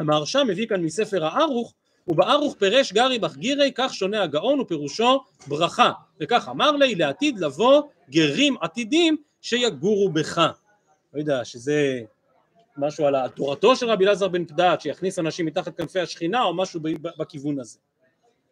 המהרש"ם 0.00 0.46
מביא 0.48 0.66
כאן 0.66 0.82
מספר 0.82 1.24
הערוך, 1.24 1.74
ובערוך 2.08 2.56
פירש 2.58 2.92
גרי 2.92 3.18
בך 3.18 3.36
גירי, 3.36 3.72
כך 3.74 3.94
שונה 3.94 4.22
הגאון 4.22 4.60
ופירושו 4.60 5.20
ברכה, 5.46 5.92
וכך 6.20 6.48
אמר 6.48 6.70
לי 6.70 6.94
לעתיד 6.94 7.38
לבוא 7.38 7.82
גרים 8.10 8.56
עתידים 8.60 9.16
שיגורו 9.40 10.08
בך. 10.08 10.38
לא 11.14 11.20
יודע, 11.20 11.44
שזה 11.44 12.00
משהו 12.76 13.06
על 13.06 13.28
תורתו 13.28 13.76
של 13.76 13.90
רבי 13.90 14.04
אלעזר 14.04 14.28
בן 14.28 14.44
פדת, 14.44 14.80
שיכניס 14.80 15.18
אנשים 15.18 15.46
מתחת 15.46 15.76
כנפי 15.76 16.00
השכינה, 16.00 16.42
או 16.42 16.54
משהו 16.54 16.80
בכיוון 17.18 17.60
הזה. 17.60 17.78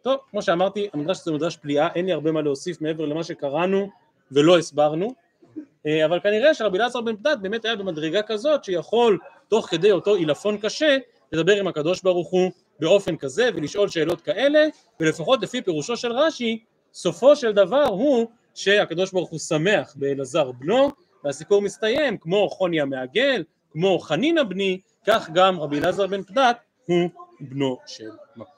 טוב, 0.02 0.18
כמו 0.30 0.42
שאמרתי, 0.42 0.88
המדרש 0.92 1.20
הזה 1.20 1.32
מדרש 1.32 1.56
פליאה, 1.56 1.88
אין 1.94 2.06
לי 2.06 2.12
הרבה 2.12 2.32
מה 2.32 2.42
להוסיף 2.42 2.80
מעבר 2.80 3.06
למה 3.06 3.24
שקראנו 3.24 3.88
ולא 4.32 4.58
הסברנו, 4.58 5.14
אה, 5.86 6.04
אבל 6.04 6.20
כנראה 6.20 6.54
שרבי 6.54 6.78
אלעזר 6.78 7.00
בן 7.00 7.16
פדת 7.16 7.38
באמת 7.38 7.64
היה 7.64 7.76
במדרגה 7.76 8.22
כזאת 8.22 8.64
שיכול 8.64 9.18
תוך 9.48 9.66
כדי 9.70 9.92
אותו 9.92 10.14
עילפון 10.14 10.58
קשה 10.58 10.96
לדבר 11.33 11.56
עם 11.56 11.66
הקדוש 11.66 12.02
ברוך 12.02 12.30
הוא 12.30 12.50
באופן 12.80 13.16
כזה 13.16 13.50
ולשאול 13.54 13.88
שאלות 13.88 14.21
כאלה 14.21 14.66
ולפחות 15.00 15.42
לפי 15.42 15.62
פירושו 15.62 15.97
של 15.97 16.12
רש"י 16.12 16.64
סופו 16.95 17.37
של 17.37 17.52
דבר 17.52 17.85
הוא 17.85 18.26
שהקדוש 18.54 19.12
ברוך 19.12 19.30
הוא 19.30 19.38
שמח 19.38 19.95
באלעזר 19.97 20.52
בנו 20.52 20.90
והסיפור 21.25 21.62
מסתיים 21.62 22.18
כמו 22.18 22.49
חוני 22.50 22.80
המעגל 22.80 23.45
כמו 23.73 23.99
חנינא 23.99 24.42
בני 24.42 24.80
כך 25.06 25.30
גם 25.35 25.61
רבי 25.61 25.78
אלעזר 25.78 26.06
בן 26.06 26.23
פדת 26.23 26.56
הוא 26.87 27.11
בנו 27.40 27.78
של 27.87 28.11
מקום. 28.37 28.54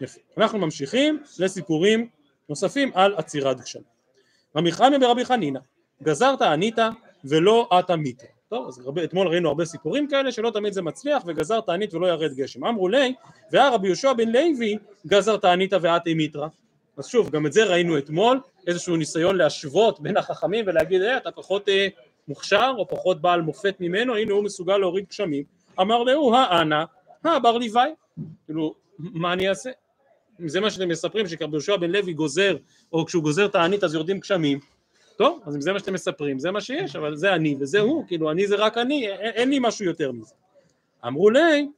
יפה. 0.00 0.20
אנחנו 0.38 0.58
ממשיכים 0.58 1.22
לסיפורים 1.38 2.08
נוספים 2.48 2.90
על 2.94 3.14
עצירת 3.14 3.60
גשמים. 3.60 3.84
רבי 4.56 4.72
חמי 4.72 4.98
ברבי 4.98 5.24
חנינא 5.24 5.60
גזרת 6.02 6.42
ענית 6.42 6.78
ולא 7.24 7.68
עתה 7.70 7.96
מיתא. 7.96 8.26
טוב, 8.52 8.68
אז 8.68 8.80
רבי, 8.86 9.04
אתמול 9.04 9.28
ראינו 9.28 9.48
הרבה 9.48 9.64
סיפורים 9.64 10.08
כאלה 10.08 10.32
שלא 10.32 10.50
תמיד 10.50 10.72
זה 10.72 10.82
מצליח 10.82 11.22
וגזר 11.26 11.60
תענית 11.60 11.94
ולא 11.94 12.06
ירד 12.06 12.34
גשם. 12.34 12.64
אמרו 12.64 12.88
לי, 12.88 13.14
והיה 13.52 13.68
רבי 13.68 13.86
יהושע 13.86 14.12
בן 14.12 14.28
לוי 14.28 14.78
גזר 15.06 15.36
תענית 15.36 15.72
ועתי 15.80 16.14
מיתרא. 16.14 16.46
אז 16.96 17.06
שוב, 17.06 17.30
גם 17.30 17.46
את 17.46 17.52
זה 17.52 17.64
ראינו 17.64 17.98
אתמול, 17.98 18.40
איזשהו 18.66 18.96
ניסיון 18.96 19.36
להשוות 19.36 20.00
בין 20.00 20.16
החכמים 20.16 20.64
ולהגיד, 20.68 21.02
אה, 21.02 21.16
אתה 21.16 21.30
פחות 21.30 21.68
אה, 21.68 21.88
מוכשר 22.28 22.72
או 22.78 22.88
פחות 22.88 23.20
בעל 23.20 23.40
מופת 23.40 23.74
ממנו, 23.80 24.16
הנה 24.16 24.32
הוא 24.32 24.44
מסוגל 24.44 24.76
להוריד 24.76 25.04
גשמים. 25.08 25.44
אמר 25.80 26.02
להו, 26.02 26.34
האנה, 26.34 26.84
הבר 27.24 27.58
ליוואי. 27.58 27.90
כאילו, 28.46 28.74
מה 28.98 29.32
אני 29.32 29.48
אעשה? 29.48 29.70
אם 30.40 30.48
זה 30.48 30.60
מה 30.60 30.70
שאתם 30.70 30.88
מספרים, 30.88 31.28
שרבי 31.28 31.52
יהושע 31.52 31.76
בן 31.76 31.90
לוי 31.90 32.12
גוזר, 32.12 32.56
או 32.92 33.06
כשהוא 33.06 33.22
גוזר 33.22 33.48
תענית 33.48 33.84
אז 33.84 33.94
יורדים 33.94 34.18
גשמים, 34.18 34.60
טוב, 35.16 35.40
אז 35.46 35.56
אם 35.56 35.60
זה 35.60 35.72
מה 35.72 35.78
שאתם 35.78 35.92
מספרים, 35.92 36.38
זה 36.38 36.50
מה 36.50 36.60
שיש, 36.60 36.96
אבל 36.96 37.16
זה 37.16 37.34
אני 37.34 37.56
וזה 37.60 37.80
הוא, 37.80 38.04
כאילו 38.06 38.30
אני 38.30 38.46
זה 38.46 38.56
רק 38.56 38.78
אני, 38.78 39.08
אין, 39.08 39.50
לי 39.50 39.58
משהו 39.60 39.84
יותר 39.84 40.12
מזה. 40.12 40.34
אמרו 41.06 41.30
לי, 41.30 41.68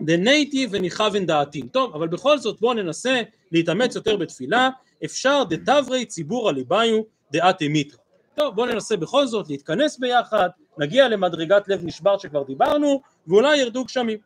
דנייתי 0.00 0.66
וניכוון 0.70 1.26
דעתי. 1.26 1.62
טוב, 1.62 1.94
אבל 1.94 2.08
בכל 2.08 2.38
זאת 2.38 2.60
בואו 2.60 2.74
ננסה 2.74 3.22
להתאמץ 3.52 3.96
יותר 3.96 4.16
בתפילה, 4.16 4.70
אפשר 5.04 5.42
דתברי 5.44 6.04
ציבורא 6.04 6.52
ליבאיו 6.52 7.02
דעתי 7.32 7.68
מיתרא. 7.68 7.98
טוב, 8.34 8.54
בואו 8.54 8.66
ננסה 8.66 8.96
בכל 8.96 9.26
זאת 9.26 9.48
להתכנס 9.48 9.98
ביחד, 9.98 10.48
נגיע 10.78 11.08
למדרגת 11.08 11.68
לב 11.68 11.84
נשבר 11.84 12.18
שכבר 12.18 12.42
דיברנו, 12.42 13.00
ואולי 13.26 13.56
ירדו 13.56 13.84
גשמים. 13.84 14.18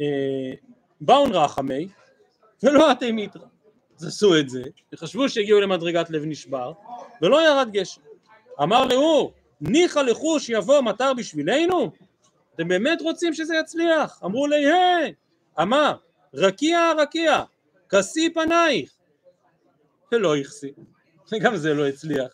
אה, 0.00 0.52
באון 1.00 1.32
רחמי 1.32 1.88
ולא 2.62 2.90
עתי 2.90 3.12
מיתרא. 3.12 3.49
אז 4.00 4.06
עשו 4.06 4.38
את 4.38 4.48
זה, 4.48 4.62
וחשבו 4.92 5.28
שהגיעו 5.28 5.60
למדרגת 5.60 6.10
לב 6.10 6.22
נשבר, 6.24 6.72
ולא 7.22 7.48
ירד 7.48 7.68
גשם. 7.72 8.00
אמר 8.62 8.86
להוא, 8.86 9.30
ניחא 9.60 9.98
לחוש 9.98 10.48
יבוא 10.48 10.80
מטר 10.80 11.14
בשבילנו? 11.14 11.90
אתם 12.54 12.68
באמת 12.68 13.00
רוצים 13.00 13.34
שזה 13.34 13.54
יצליח? 13.56 14.20
אמרו 14.24 14.46
לי, 14.46 14.72
היי! 14.72 15.14
אמר, 15.60 15.94
רקיע 16.34 16.92
רקיע, 16.98 17.42
כסי 17.88 18.30
פנייך. 18.34 18.90
ולא 20.12 20.36
יכסי. 20.36 20.72
וגם 21.32 21.56
זה 21.56 21.74
לא 21.74 21.88
הצליח. 21.88 22.32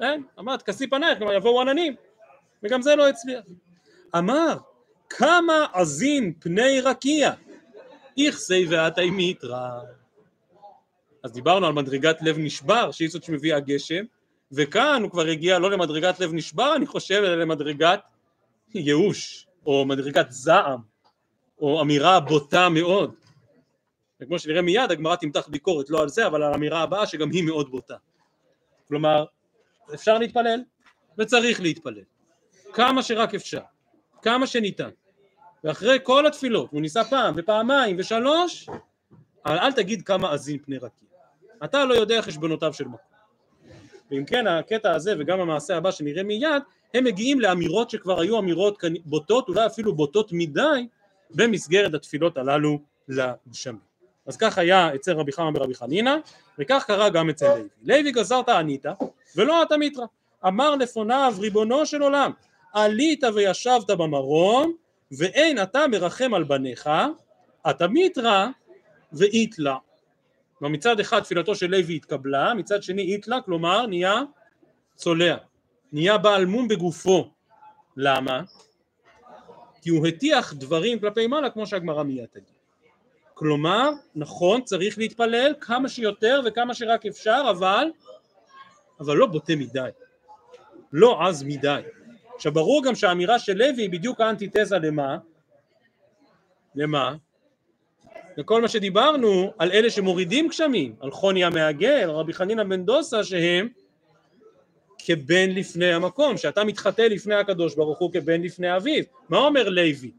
אין, 0.00 0.22
אמרת, 0.38 0.62
כסי 0.62 0.86
פנייך, 0.86 1.18
כלומר 1.18 1.32
יבואו 1.32 1.60
עננים. 1.60 1.94
וגם 2.62 2.82
זה 2.82 2.96
לא 2.96 3.08
הצליח. 3.08 3.44
אמר, 4.18 4.56
כמה 5.08 5.66
עזין 5.72 6.32
פני 6.38 6.80
רקיע, 6.80 7.32
איכסי 8.18 8.66
ועתי 8.70 9.10
מיתרא. 9.10 9.80
אז 11.22 11.32
דיברנו 11.32 11.66
על 11.66 11.72
מדרגת 11.72 12.22
לב 12.22 12.38
נשבר, 12.38 12.90
שהיא 12.90 13.08
זאת 13.08 13.22
שמביאה 13.22 13.60
גשם, 13.60 14.04
וכאן 14.52 15.02
הוא 15.02 15.10
כבר 15.10 15.26
הגיע 15.26 15.58
לא 15.58 15.70
למדרגת 15.70 16.20
לב 16.20 16.32
נשבר, 16.32 16.76
אני 16.76 16.86
חושב, 16.86 17.22
אלא 17.24 17.34
למדרגת 17.34 18.00
ייאוש, 18.74 19.46
או 19.66 19.84
מדרגת 19.84 20.26
זעם, 20.30 20.80
או 21.60 21.82
אמירה 21.82 22.20
בוטה 22.20 22.68
מאוד. 22.68 23.14
וכמו 24.20 24.38
שנראה 24.38 24.62
מיד, 24.62 24.90
הגמרא 24.90 25.16
תמתח 25.16 25.48
ביקורת 25.48 25.90
לא 25.90 26.02
על 26.02 26.08
זה, 26.08 26.26
אבל 26.26 26.42
על 26.42 26.52
האמירה 26.52 26.82
הבאה 26.82 27.06
שגם 27.06 27.30
היא 27.30 27.44
מאוד 27.44 27.70
בוטה. 27.70 27.96
כלומר, 28.88 29.24
אפשר 29.94 30.18
להתפלל, 30.18 30.60
וצריך 31.18 31.60
להתפלל. 31.60 32.02
כמה 32.72 33.02
שרק 33.02 33.34
אפשר, 33.34 33.60
כמה 34.22 34.46
שניתן. 34.46 34.90
ואחרי 35.64 35.98
כל 36.02 36.26
התפילות, 36.26 36.70
הוא 36.70 36.80
ניסה 36.80 37.04
פעם 37.04 37.34
ופעמיים 37.36 37.96
ושלוש, 37.98 38.68
אל 39.46 39.72
תגיד 39.72 40.02
כמה 40.02 40.32
אזין 40.32 40.58
פני 40.58 40.76
רקיע. 40.76 41.09
אתה 41.64 41.84
לא 41.84 41.94
יודע 41.94 42.22
חשבונותיו 42.22 42.74
של 42.74 42.84
מקום. 42.84 43.20
ואם 44.10 44.24
כן 44.24 44.46
הקטע 44.46 44.92
הזה 44.92 45.14
וגם 45.18 45.40
המעשה 45.40 45.76
הבא 45.76 45.90
שנראה 45.90 46.22
מיד 46.22 46.62
הם 46.94 47.04
מגיעים 47.04 47.40
לאמירות 47.40 47.90
שכבר 47.90 48.20
היו 48.20 48.38
אמירות 48.38 48.78
בוטות 49.04 49.48
אולי 49.48 49.66
אפילו 49.66 49.94
בוטות 49.94 50.28
מדי 50.32 50.86
במסגרת 51.30 51.94
התפילות 51.94 52.38
הללו 52.38 52.78
לגשמים. 53.08 53.90
אז 54.26 54.36
כך 54.36 54.58
היה 54.58 54.94
אצל 54.94 55.12
רבי 55.12 55.32
חמא 55.32 55.50
ברבי 55.50 55.74
חנינא 55.74 56.16
וכך 56.58 56.84
קרה 56.86 57.08
גם 57.08 57.30
אצל 57.30 57.48
לוי. 57.48 57.68
לוי 57.82 58.12
גזרת 58.12 58.48
ענית 58.48 58.86
ולא 59.36 59.62
אתה 59.62 59.76
מיתרא. 59.76 60.04
אמר 60.46 60.76
לפוניו 60.76 61.34
ריבונו 61.40 61.86
של 61.86 62.02
עולם 62.02 62.30
עלית 62.72 63.24
וישבת 63.34 63.90
במרום 63.90 64.72
ואין 65.12 65.62
אתה 65.62 65.86
מרחם 65.86 66.34
על 66.34 66.44
בניך 66.44 66.90
אתה 67.70 67.86
מיתרא 67.86 68.46
ואיתלה 69.12 69.76
כלומר 70.60 70.74
מצד 70.74 71.00
אחד 71.00 71.20
תפילתו 71.20 71.54
של 71.54 71.70
לוי 71.70 71.96
התקבלה, 71.96 72.54
מצד 72.54 72.82
שני 72.82 73.02
איתלה, 73.02 73.40
כלומר 73.40 73.86
נהיה 73.86 74.22
צולע, 74.94 75.36
נהיה 75.92 76.18
בעל 76.18 76.46
מום 76.46 76.68
בגופו. 76.68 77.30
למה? 77.96 78.42
כי 79.82 79.90
הוא 79.90 80.06
הטיח 80.06 80.52
דברים 80.52 80.98
כלפי 80.98 81.26
מעלה 81.26 81.50
כמו 81.50 81.66
שהגמרא 81.66 82.02
מיד 82.02 82.26
תגיד. 82.26 82.54
כלומר, 83.34 83.90
נכון, 84.14 84.62
צריך 84.62 84.98
להתפלל 84.98 85.54
כמה 85.60 85.88
שיותר 85.88 86.40
וכמה 86.44 86.74
שרק 86.74 87.06
אפשר, 87.06 87.42
אבל, 87.50 87.90
אבל 89.00 89.16
לא 89.16 89.26
בוטה 89.26 89.56
מדי, 89.56 89.90
לא 90.92 91.26
עז 91.26 91.42
מדי. 91.42 91.82
עכשיו 92.34 92.52
ברור 92.52 92.84
גם 92.84 92.94
שהאמירה 92.94 93.38
של 93.38 93.56
לוי 93.56 93.82
היא 93.82 93.90
בדיוק 93.90 94.20
האנטיתזה 94.20 94.78
למה? 94.78 95.18
למה? 96.74 97.14
וכל 98.38 98.62
מה 98.62 98.68
שדיברנו 98.68 99.52
על 99.58 99.72
אלה 99.72 99.90
שמורידים 99.90 100.48
גשמים, 100.48 100.94
על 101.00 101.10
חוני 101.10 101.44
המעגל, 101.44 102.10
רבי 102.10 102.32
חנינא 102.32 102.64
בן 102.64 102.84
דוסה 102.84 103.24
שהם 103.24 103.68
כבן 104.98 105.50
לפני 105.50 105.92
המקום, 105.92 106.36
שאתה 106.36 106.64
מתחטא 106.64 107.02
לפני 107.02 107.34
הקדוש 107.34 107.74
ברוך 107.74 107.98
הוא 107.98 108.12
כבן 108.12 108.42
לפני 108.42 108.76
אביו. 108.76 109.04
מה 109.28 109.38
אומר 109.38 109.68
לוי? 109.68 110.10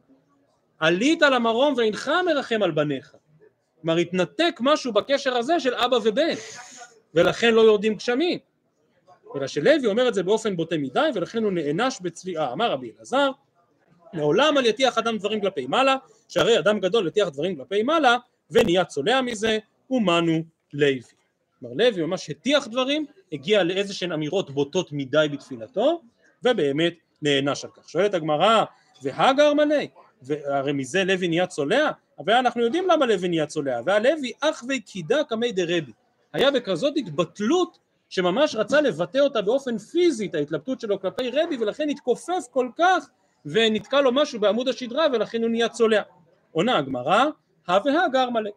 עלית 0.80 1.22
למרום 1.22 1.74
ואינך 1.78 2.12
מרחם 2.26 2.64
על 2.64 2.72
בניך. 2.72 3.16
כלומר 3.82 3.98
התנתק 3.98 4.60
משהו 4.60 4.94
בקשר 4.94 5.38
הזה 5.38 5.60
של 5.60 5.76
אבא 5.76 5.98
ובן, 6.04 6.34
ולכן 7.14 7.54
לא 7.54 7.62
יורדים 7.62 7.96
גשמים. 7.96 8.40
אלא 9.36 9.48
שלוי 9.48 9.86
אומר 9.86 10.08
את 10.08 10.14
זה 10.14 10.24
באופן 10.24 10.56
בוטה 10.56 10.78
מדי 10.78 11.10
ולכן 11.16 11.44
הוא 11.44 11.52
נענש 11.52 12.00
בצליעה. 12.02 12.54
אמר 12.54 12.72
רבי 12.72 12.92
אלעזר 12.98 13.32
לעולם 14.14 14.58
על 14.58 14.66
יטיח 14.66 14.98
אדם 14.98 15.18
דברים 15.18 15.42
כלפי 15.42 15.68
מעלה, 15.68 15.96
שהרי 16.30 16.60
אדם 16.60 16.80
גדול 16.80 17.08
יטיח 17.08 17.30
דברים 17.30 17.56
כלפי 17.56 17.84
מעלה, 17.84 18.18
ונהיה 18.52 18.86
צולע 18.86 19.22
מזה, 19.22 19.58
ומנו 19.90 20.44
לוי. 20.74 21.02
כלומר 21.60 21.76
לוי 21.76 22.02
ממש 22.02 22.30
הטיח 22.30 22.68
דברים, 22.68 23.06
הגיע 23.32 23.64
לאיזה 23.64 23.94
שהן 23.94 24.12
אמירות 24.12 24.52
בוטות 24.52 24.92
מדי 24.92 25.28
בתפילתו, 25.32 26.02
ובאמת 26.44 26.94
נענש 27.22 27.66
על 27.66 27.72
כך. 27.72 27.90
שואלת 27.90 28.14
הגמרא, 28.14 28.64
והגר 29.02 29.54
מלא, 29.54 29.84
והרי 30.22 30.74
מזה 30.74 31.04
לוי 31.04 31.28
נהיה 31.28 31.48
צולע? 31.48 31.92
אבל 32.20 32.34
אנחנו 32.34 32.62
יודעים 32.62 32.88
למה 32.88 33.06
לוי 33.06 33.28
נהיה 33.28 33.46
צולע, 33.46 33.80
והלוי 33.86 34.32
אך 34.42 34.64
וקידה 34.70 35.24
קמי 35.24 35.52
דרבי. 35.52 35.92
היה 36.34 36.52
בכזאת 36.52 36.94
התבטלות 36.98 37.78
שממש 38.10 38.56
רצה 38.56 38.82
לבטא 38.82 39.18
אותה 39.18 39.42
באופן 39.42 39.78
פיזי, 39.78 40.26
את 40.26 40.36
ההתלבטות 40.36 40.80
שלו 40.80 41.02
כלפי 41.02 41.30
רבי, 41.30 41.58
ולכן 41.58 41.90
התכופף 41.90 42.48
כל 42.52 42.70
כך 42.78 43.10
ונתקע 43.46 44.02
לו 44.02 44.12
משהו 44.12 44.40
בעמוד 44.40 44.68
השדרה 44.68 45.06
ולכן 45.14 45.42
הוא 45.42 45.50
נהיה 45.50 45.70
צולע. 45.70 46.02
עונה 46.52 46.78
הגמרא, 46.78 47.26
הא 47.68 47.80
והא 47.86 48.08
גר 48.08 48.30
מלא. 48.30 48.52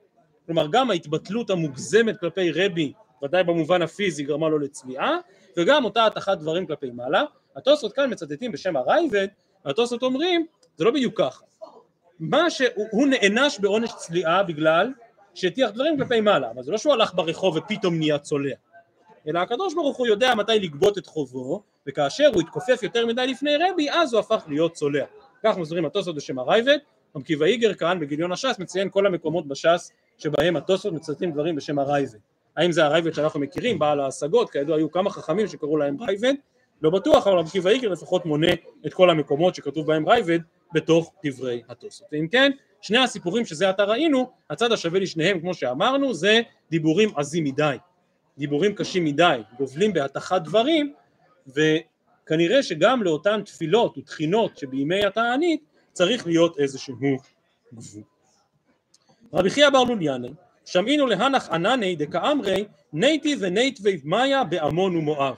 כלומר 0.47 0.67
גם 0.71 0.91
ההתבטלות 0.91 1.51
המוגזמת 1.51 2.17
כלפי 2.21 2.51
רבי, 2.51 2.93
ודאי 3.25 3.45
במובן 3.45 3.83
הפיזי, 3.83 4.25
גרמה 4.25 4.49
לו 4.49 4.59
לצליעה, 4.59 5.17
וגם 5.57 5.85
אותה 5.85 6.07
הטחת 6.07 6.39
דברים 6.39 6.67
כלפי 6.67 6.91
מעלה. 6.91 7.25
התוספות 7.57 7.93
כאן 7.93 8.13
מצטטים 8.13 8.53
בשם 8.53 8.77
הרייבד, 8.77 9.29
והתוספות 9.65 10.03
אומרים, 10.03 10.47
זה 10.77 10.85
לא 10.85 10.91
בדיוק 10.91 11.19
ככה. 11.19 11.45
מה 12.21 12.51
שהוא 12.51 13.07
נענש 13.07 13.59
בעונש 13.59 13.91
צליעה 13.97 14.43
בגלל 14.43 14.93
שהטיח 15.35 15.71
דברים 15.71 15.97
כלפי 15.97 16.21
מעלה, 16.21 16.51
אבל 16.51 16.63
זה 16.63 16.73
לא 16.73 16.79
שהוא 16.79 16.93
הלך 16.93 17.15
ברחוב 17.15 17.57
ופתאום 17.57 17.99
נהיה 17.99 18.19
צולע, 18.19 18.55
אלא 19.29 19.39
הקדוש 19.39 19.75
ברוך 19.75 19.97
הוא 19.97 20.07
יודע 20.07 20.35
מתי 20.35 20.59
לגבות 20.59 20.99
את 20.99 21.07
חובו, 21.07 21.63
וכאשר 21.89 22.31
הוא 22.35 22.43
התכופף 22.43 22.83
יותר 22.83 23.07
מדי 23.07 23.27
לפני 23.27 23.57
רבי 23.57 23.91
אז 23.91 24.13
הוא 24.13 24.21
הפך 24.21 24.45
להיות 24.49 24.73
צולע. 24.75 25.05
כך 25.45 25.59
מסבירים 25.59 25.85
התוספות 25.85 26.15
בשם 26.15 26.39
הרייבד, 26.39 26.79
רב 27.17 27.23
עקיבא 27.23 27.47
איגר 27.47 27.75
כאן 27.75 28.01
בגיליון 28.01 28.33
הש"ס 28.33 28.59
מציין 28.59 28.91
כל 28.91 29.07
המקומות 29.07 29.49
בש"ס 29.49 29.93
שבהם 30.19 30.57
התוספות 30.57 30.93
מצטטים 30.93 31.33
דברים 31.33 31.57
בשם 31.57 31.79
הרייבד. 31.79 32.19
האם 32.57 32.73
זה 32.73 32.85
הרייבד 32.85 33.15
שאנחנו 33.15 33.41
מכירים, 33.41 33.79
בעל 33.79 34.01
ההשגות, 34.01 34.51
כידוע 34.51 34.77
היו 34.77 34.91
כמה 34.91 35.11
חכמים 35.11 35.49
שקראו 35.49 35.77
להם 35.77 36.03
רייבד, 36.03 36.35
לא 36.83 36.91
בטוח, 36.91 37.27
אבל 37.27 37.37
רב 37.37 37.47
עקיבא 37.47 37.71
איגר 37.71 37.89
לפחות 37.89 38.27
מונה 38.27 38.53
את 38.87 38.95
כל 38.95 39.11
המקומות 39.11 39.55
שכתוב 39.55 39.87
בהם 39.87 40.09
רייבד 40.09 40.39
בתוך 40.75 41.13
דברי 41.25 41.63
התוספות. 41.69 42.09
ואם 42.13 42.29
כן, 42.29 42.53
שני 42.81 42.99
הסיפורים 42.99 43.45
שזה 43.45 43.69
עתה 43.69 43.85
ראינו, 43.85 44.31
הצד 44.51 44.73
השווה 44.73 45.01
לשניהם 45.01 45.41
כמו 45.41 45.55
שאמרנו 45.55 46.15
זה 46.15 46.41
דיבורים 46.71 47.11
עזים 47.17 47.45
מדי, 47.45 47.77
דיבורים 48.39 48.75
קשים 48.75 49.05
מדי, 49.05 49.41
גובלים 49.59 49.93
בהתכת 49.93 50.41
דברים 50.45 50.93
וכנראה 51.47 52.63
שגם 52.63 53.03
לאותן 53.03 53.43
תפילות 53.43 53.99
ותחינות 53.99 54.59
שבימי 54.59 55.05
התענית 55.05 55.61
צריך 55.93 56.27
להיות 56.27 56.59
איזשהו 56.59 56.97
גבול. 56.97 57.19
רבי 59.33 59.51
חייא 59.51 59.71
בר 59.71 59.85
לוליאני 59.85 60.33
שמעינו 60.65 61.07
להנח 61.07 61.49
ענני 61.49 61.97
דקאמרי 61.97 62.65
נייטי 62.93 63.37
ונייטבי 63.41 64.01
מאיה 64.05 64.45
בעמון 64.45 64.97
ומואב. 64.97 65.37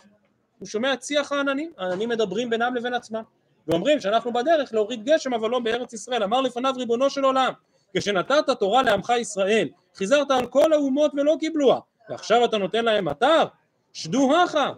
הוא 0.59 0.69
שומע 0.69 0.93
את 0.93 1.03
שיח 1.03 1.33
העננים, 1.33 1.73
העננים 1.79 2.09
מדברים 2.09 2.51
בינם 2.51 2.75
לבין 2.75 2.95
עצמם. 2.95 3.23
ואומרים 3.69 4.01
שאנחנו 4.01 4.33
בדרך 4.33 4.75
להוריד 4.75 5.05
גשם 5.05 5.35
אבל 5.35 5.51
לא 5.51 5.59
בארץ 5.59 5.93
ישראל. 5.93 6.23
אמר 6.23 6.41
לפניו 6.41 6.75
ריבונו 6.77 7.11
של 7.11 7.25
עולם 7.25 7.53
כשנתת 7.97 8.51
תורה 8.59 8.83
לעמך 8.83 9.13
ישראל 9.21 9.69
חיזרת 9.95 10.31
על 10.31 10.47
כל 10.47 10.73
האומות 10.73 11.13
ולא 11.15 11.37
קיבלוה. 11.41 11.81
ועכשיו 12.09 12.45
אתה 12.45 12.59
נותן 12.59 12.85
להם 12.85 13.05
מטר 13.05 13.45
שדו 13.93 14.37
הכה 14.37 14.73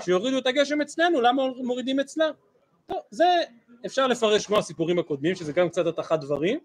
שיורידו 0.00 0.38
את 0.38 0.46
הגשם 0.46 0.80
אצלנו 0.80 1.20
למה 1.20 1.42
מורידים 1.56 2.00
אצלם 2.00 2.30
טוב 2.86 2.98
זה 3.10 3.24
אפשר 3.86 4.06
לפרש 4.06 4.46
כמו 4.46 4.58
הסיפורים 4.58 4.98
הקודמים 4.98 5.34
שזה 5.34 5.52
גם 5.52 5.68
קצת 5.68 5.86
התחת 5.86 6.20
דברים 6.20 6.58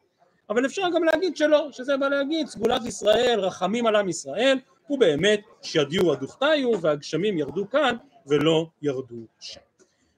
אבל 0.50 0.66
אפשר 0.66 0.82
גם 0.96 1.04
להגיד 1.04 1.38
שלא 1.38 1.68
שזה 1.72 1.98
בא 1.98 2.08
להגיד 2.08 2.48
סגולת 2.48 2.86
ישראל 2.86 3.40
רחמים 3.40 3.88
על 3.88 3.96
עם 3.96 4.10
ישראל 4.10 4.60
ובאמת 4.90 5.42
שדיו 5.62 6.14
הדוכתיו 6.14 6.82
והגשמים 6.82 7.38
ירדו 7.38 7.70
כאן 7.70 7.96
ולא 8.28 8.68
ירדו 8.82 9.16
שם. 9.40 9.60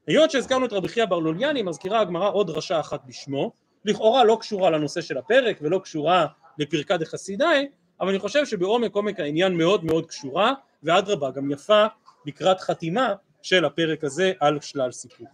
היות 0.07 0.31
שהזכרנו 0.31 0.65
את 0.65 0.73
רבי 0.73 0.87
חייא 0.87 1.05
בר 1.05 1.19
לוליאני 1.19 1.63
מזכירה 1.63 1.99
הגמרא 1.99 2.29
עוד 2.31 2.47
דרשה 2.47 2.79
אחת 2.79 2.99
בשמו 3.05 3.51
לכאורה 3.85 4.23
לא 4.23 4.37
קשורה 4.39 4.69
לנושא 4.69 5.01
של 5.01 5.17
הפרק 5.17 5.57
ולא 5.61 5.79
קשורה 5.79 6.25
לפרקה 6.57 6.97
דחסידאי 6.97 7.67
אבל 8.01 8.09
אני 8.09 8.19
חושב 8.19 8.45
שבעומק 8.45 8.95
עומק 8.95 9.19
העניין 9.19 9.57
מאוד 9.57 9.85
מאוד 9.85 10.05
קשורה 10.05 10.53
ואדרבה 10.83 11.31
גם 11.31 11.51
יפה 11.51 11.85
לקראת 12.27 12.59
חתימה 12.59 13.13
של 13.41 13.65
הפרק 13.65 14.03
הזה 14.03 14.33
על 14.39 14.59
שלל 14.61 14.91
סיפור. 14.91 15.27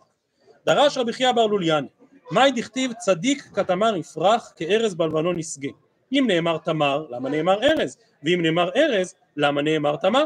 דרש 0.66 0.98
רבי 0.98 1.14
חייא 1.14 1.32
בר 1.32 1.46
לוליאני 1.46 1.88
מאי 2.32 2.52
דכתיב 2.52 2.94
צדיק 2.94 3.44
כתמר 3.54 3.96
יפרח 3.96 4.54
כארז 4.56 4.96
בלבנון 4.96 5.40
ישגה 5.40 5.70
אם 6.12 6.26
נאמר 6.28 6.58
תמר 6.58 7.06
למה 7.10 7.30
נאמר 7.30 7.64
ארז? 7.64 7.98
ואם 8.24 8.40
נאמר 8.42 8.70
ארז 8.76 9.16
למה 9.38 9.62
נאמר 9.62 9.96
תמר? 9.96 10.26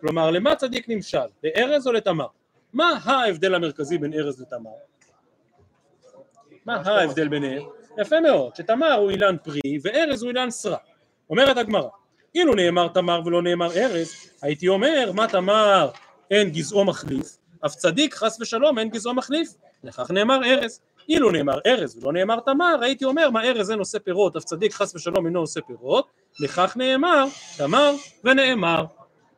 כלומר 0.00 0.30
למה 0.30 0.54
צדיק 0.54 0.88
נמשל? 0.88 1.26
לארז 1.44 1.86
או 1.86 1.92
לתמר? 1.92 2.26
מה 2.72 2.92
ההבדל 3.04 3.54
המרכזי 3.54 3.98
בין 3.98 4.14
ארז 4.14 4.40
לתמר? 4.40 4.70
מה 6.66 6.76
ההבדל 6.76 7.28
ביניהם? 7.28 7.62
יפה 7.98 8.20
מאוד 8.20 8.56
שתמר 8.56 8.92
הוא 8.92 9.10
אילן 9.10 9.36
פרי 9.42 9.78
וארז 9.82 10.22
הוא 10.22 10.28
אילן 10.28 10.50
סרק 10.50 10.80
אומרת 11.30 11.56
הגמרא 11.56 11.88
אילו 12.38 12.54
נאמר 12.54 12.88
תמר 12.88 13.20
ולא 13.24 13.42
נאמר 13.42 13.72
ארז 13.76 14.12
הייתי 14.42 14.68
אומר 14.68 15.12
מה 15.14 15.28
תמר? 15.28 15.90
אין 16.30 16.50
גזעו 16.50 16.84
מחליף 16.84 17.38
אף 17.66 17.74
צדיק 17.74 18.14
חס 18.14 18.40
ושלום 18.40 18.78
אין 18.78 18.88
גזעו 18.88 19.14
מחליף. 19.14 19.48
לכך 19.84 20.10
נאמר 20.10 20.40
ארז. 20.44 20.80
אילו 21.08 21.30
נאמר 21.30 21.58
ארז 21.66 21.96
ולא 21.96 22.12
נאמר 22.12 22.40
תמר 22.40 22.76
הייתי 22.82 23.04
אומר 23.04 23.30
מה 23.30 23.44
ארז 23.44 23.70
אין 23.70 23.78
נושא 23.78 23.98
פירות 23.98 24.36
אף 24.36 24.44
צדיק 24.44 24.72
חס 24.72 24.94
ושלום 24.94 25.26
אינו 25.26 25.40
עושה 25.40 25.60
פירות. 25.60 26.06
לכך 26.40 26.76
נאמר 26.76 27.24
תמר 27.56 27.94
ונאמר 28.24 28.84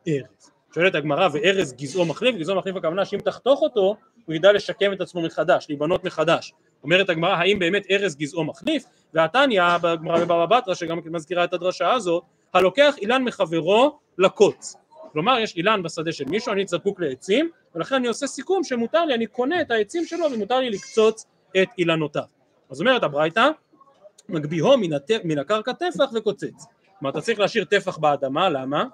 ארז. 0.07 0.51
שואלת 0.75 0.95
הגמרא 0.95 1.29
וארז 1.33 1.73
גזעו 1.73 2.05
מחליף? 2.05 2.35
גזעו 2.35 2.55
מחליף 2.55 2.75
הכוונה 2.75 3.05
שאם 3.05 3.19
תחתוך 3.19 3.61
אותו 3.61 3.95
הוא 4.25 4.35
ידע 4.35 4.51
לשקם 4.51 4.93
את 4.93 5.01
עצמו 5.01 5.21
מחדש 5.21 5.65
להיבנות 5.69 6.03
מחדש. 6.03 6.53
אומרת 6.83 7.09
הגמרא 7.09 7.33
האם 7.35 7.59
באמת 7.59 7.83
ארז 7.91 8.15
גזעו 8.15 8.43
מחליף? 8.43 8.83
והתניא 9.13 9.63
בגמרא 9.81 10.25
בבבא 10.25 10.45
בתרא 10.45 10.73
שגם 10.73 10.99
מזכירה 11.05 11.43
את 11.43 11.53
הדרשה 11.53 11.93
הזאת 11.93 12.23
הלוקח 12.53 12.95
אילן 12.97 13.23
מחברו 13.23 13.99
לקוץ. 14.17 14.75
כלומר 15.11 15.39
יש 15.39 15.55
אילן 15.55 15.83
בשדה 15.83 16.11
של 16.11 16.25
מישהו 16.25 16.53
אני 16.53 16.67
זקוק 16.67 16.99
לעצים 16.99 17.49
ולכן 17.75 17.95
אני 17.95 18.07
עושה 18.07 18.27
סיכום 18.27 18.63
שמותר 18.63 19.05
לי 19.05 19.13
אני 19.13 19.27
קונה 19.27 19.61
את 19.61 19.71
העצים 19.71 20.05
שלו 20.05 20.25
ומותר 20.31 20.59
לי 20.59 20.69
לקצוץ 20.69 21.25
את 21.61 21.67
אילנותיו. 21.77 22.23
אז 22.69 22.81
אומרת 22.81 23.03
הברייתא 23.03 23.49
מגביהו 24.29 24.77
מן, 24.77 24.93
הת... 24.93 25.11
מן 25.23 25.39
הקרקע 25.39 25.73
טפח 25.73 26.11
וקוצץ. 26.13 26.65
כלומר 26.99 27.11
אתה 27.11 27.21
צריך 27.21 27.39
להשאיר 27.39 27.65
טפח 27.65 27.97
באדמה 27.97 28.49
למה? 28.49 28.85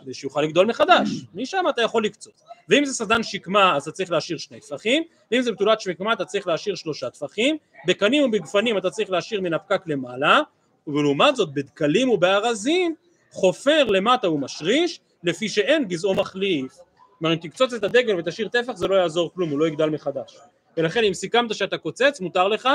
כדי 0.00 0.14
שיוכל 0.14 0.42
לגדול 0.42 0.66
מחדש, 0.66 1.08
משם 1.34 1.64
אתה 1.70 1.82
יכול 1.82 2.04
לקצוץ. 2.04 2.42
ואם 2.68 2.84
זה 2.84 2.94
סדן 2.94 3.22
שקמה 3.22 3.76
אז 3.76 3.82
אתה 3.82 3.92
צריך 3.92 4.10
להשאיר 4.10 4.38
שני 4.38 4.60
טפחים, 4.60 5.02
ואם 5.32 5.42
זה 5.42 5.52
בתולת 5.52 5.80
שקמה 5.80 6.12
אתה 6.12 6.24
צריך 6.24 6.46
להשאיר 6.46 6.74
שלושה 6.74 7.10
טפחים, 7.10 7.56
בקנים 7.86 8.24
ובגפנים 8.24 8.78
אתה 8.78 8.90
צריך 8.90 9.10
להשאיר 9.10 9.40
מן 9.40 9.54
הפקק 9.54 9.82
למעלה, 9.86 10.40
ולעומת 10.88 11.36
זאת 11.36 11.52
בדקלים 11.52 12.10
ובארזים 12.10 12.94
חופר 13.30 13.84
למטה 13.84 14.30
ומשריש, 14.30 15.00
לפי 15.24 15.48
שאין 15.48 15.84
גזעו 15.84 16.14
מחליף. 16.14 16.78
כלומר 17.18 17.34
אם 17.34 17.38
תקצוץ 17.40 17.72
את 17.72 17.84
הדגל 17.84 18.18
ותשאיר 18.18 18.48
טפח 18.48 18.72
זה 18.76 18.88
לא 18.88 18.94
יעזור 18.94 19.30
כלום, 19.34 19.50
הוא 19.50 19.58
לא 19.58 19.68
יגדל 19.68 19.90
מחדש. 19.90 20.38
ולכן 20.76 21.04
אם 21.04 21.14
סיכמת 21.14 21.54
שאתה 21.54 21.78
קוצץ 21.78 22.20
מותר 22.20 22.48
לך 22.48 22.68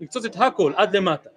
לקצוץ 0.00 0.24
את 0.24 0.36
הכל 0.38 0.72
עד 0.76 0.96
למטה. 0.96 1.30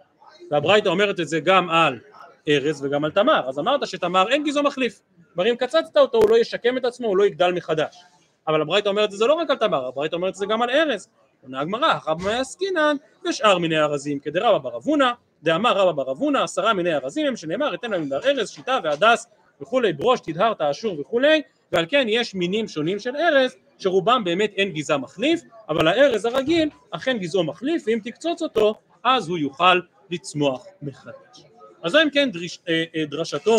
והברייתא 0.52 0.90
אומרת 0.90 1.20
את 1.20 1.28
זה 1.28 1.40
גם 1.40 1.70
על 1.70 2.00
ארז 2.48 2.86
וגם 2.86 3.06
על 3.06 3.12
תמר, 3.12 3.50
אז 3.50 3.60
אמרת 3.60 3.88
שתמר 3.88 4.30
אין 4.30 4.44
גזעו 4.44 4.64
מחליף, 4.64 5.02
כלומר 5.34 5.50
אם 5.52 5.56
קצצת 5.56 5.98
אותו 5.98 6.18
הוא 6.18 6.30
לא 6.30 6.38
ישקם 6.38 6.78
את 6.78 6.86
עצמו, 6.86 7.08
הוא 7.08 7.18
לא 7.18 7.26
יגדל 7.26 7.52
מחדש. 7.52 8.04
אבל 8.48 8.62
הברייתא 8.62 8.90
אומרת 8.90 9.14
את 9.14 9.18
זה 9.18 9.26
לא 9.26 9.34
רק 9.34 9.50
על 9.50 9.56
תמר, 9.56 9.86
הברייתא 9.86 10.16
אומרת 10.16 10.30
את 10.30 10.36
זה 10.36 10.46
גם 10.46 10.62
על 10.62 10.70
ארז. 10.70 11.08
עונה 11.44 11.60
הגמרא, 11.60 12.00
רבא 12.08 12.30
עסקינן 12.30 12.96
ושאר 13.30 13.58
מיני 13.58 13.80
ארזים, 13.80 14.20
כדרבא 14.20 14.58
בר 14.58 14.78
אבונה, 14.78 15.14
דאמר 15.44 15.78
רבא 15.78 16.04
בר 16.04 16.12
אבונה, 16.12 16.44
עשרה 16.44 16.74
מיני 16.74 16.96
ארזים 16.96 17.28
הם 17.28 17.36
שנאמר 17.36 17.74
אתן 17.74 17.92
להם 17.92 18.10
ארז, 18.14 18.50
שיטה 18.50 18.80
והדס 18.84 19.28
וכולי, 19.62 19.94
ברוש, 19.94 20.20
תדהר, 20.20 20.54
תאשור 20.54 21.00
וכולי, 21.00 21.42
ועל 21.72 21.86
כן 21.90 22.06
יש 22.10 22.36
מינים 22.36 22.68
שונים 22.68 23.00
של 23.00 23.16
ארז, 23.16 23.56
שרובם 23.78 24.24
באמת 24.24 24.52
אין 24.56 24.72
גזע 24.72 24.98
מחליף, 24.98 25.42
אבל 25.70 25.88
הארז 25.88 26.26
הרגיל 26.26 26.70
אכן 26.92 27.18
גזעו 27.18 27.44
מחליף, 27.44 27.84
ואם 27.88 28.00
תקצוץ 28.04 28.42
אותו, 28.42 28.76
אז 29.04 29.30
הוא 29.30 29.38
יוכל 29.38 29.80
לצמוח 30.12 30.66
מחדש. 30.82 31.44
אז 31.84 31.92
זו 31.92 32.02
אם 32.04 32.10
כן 32.10 32.32
דרש, 32.32 32.60
אה, 32.70 32.84
אה, 32.96 33.06
דרשתו 33.06 33.56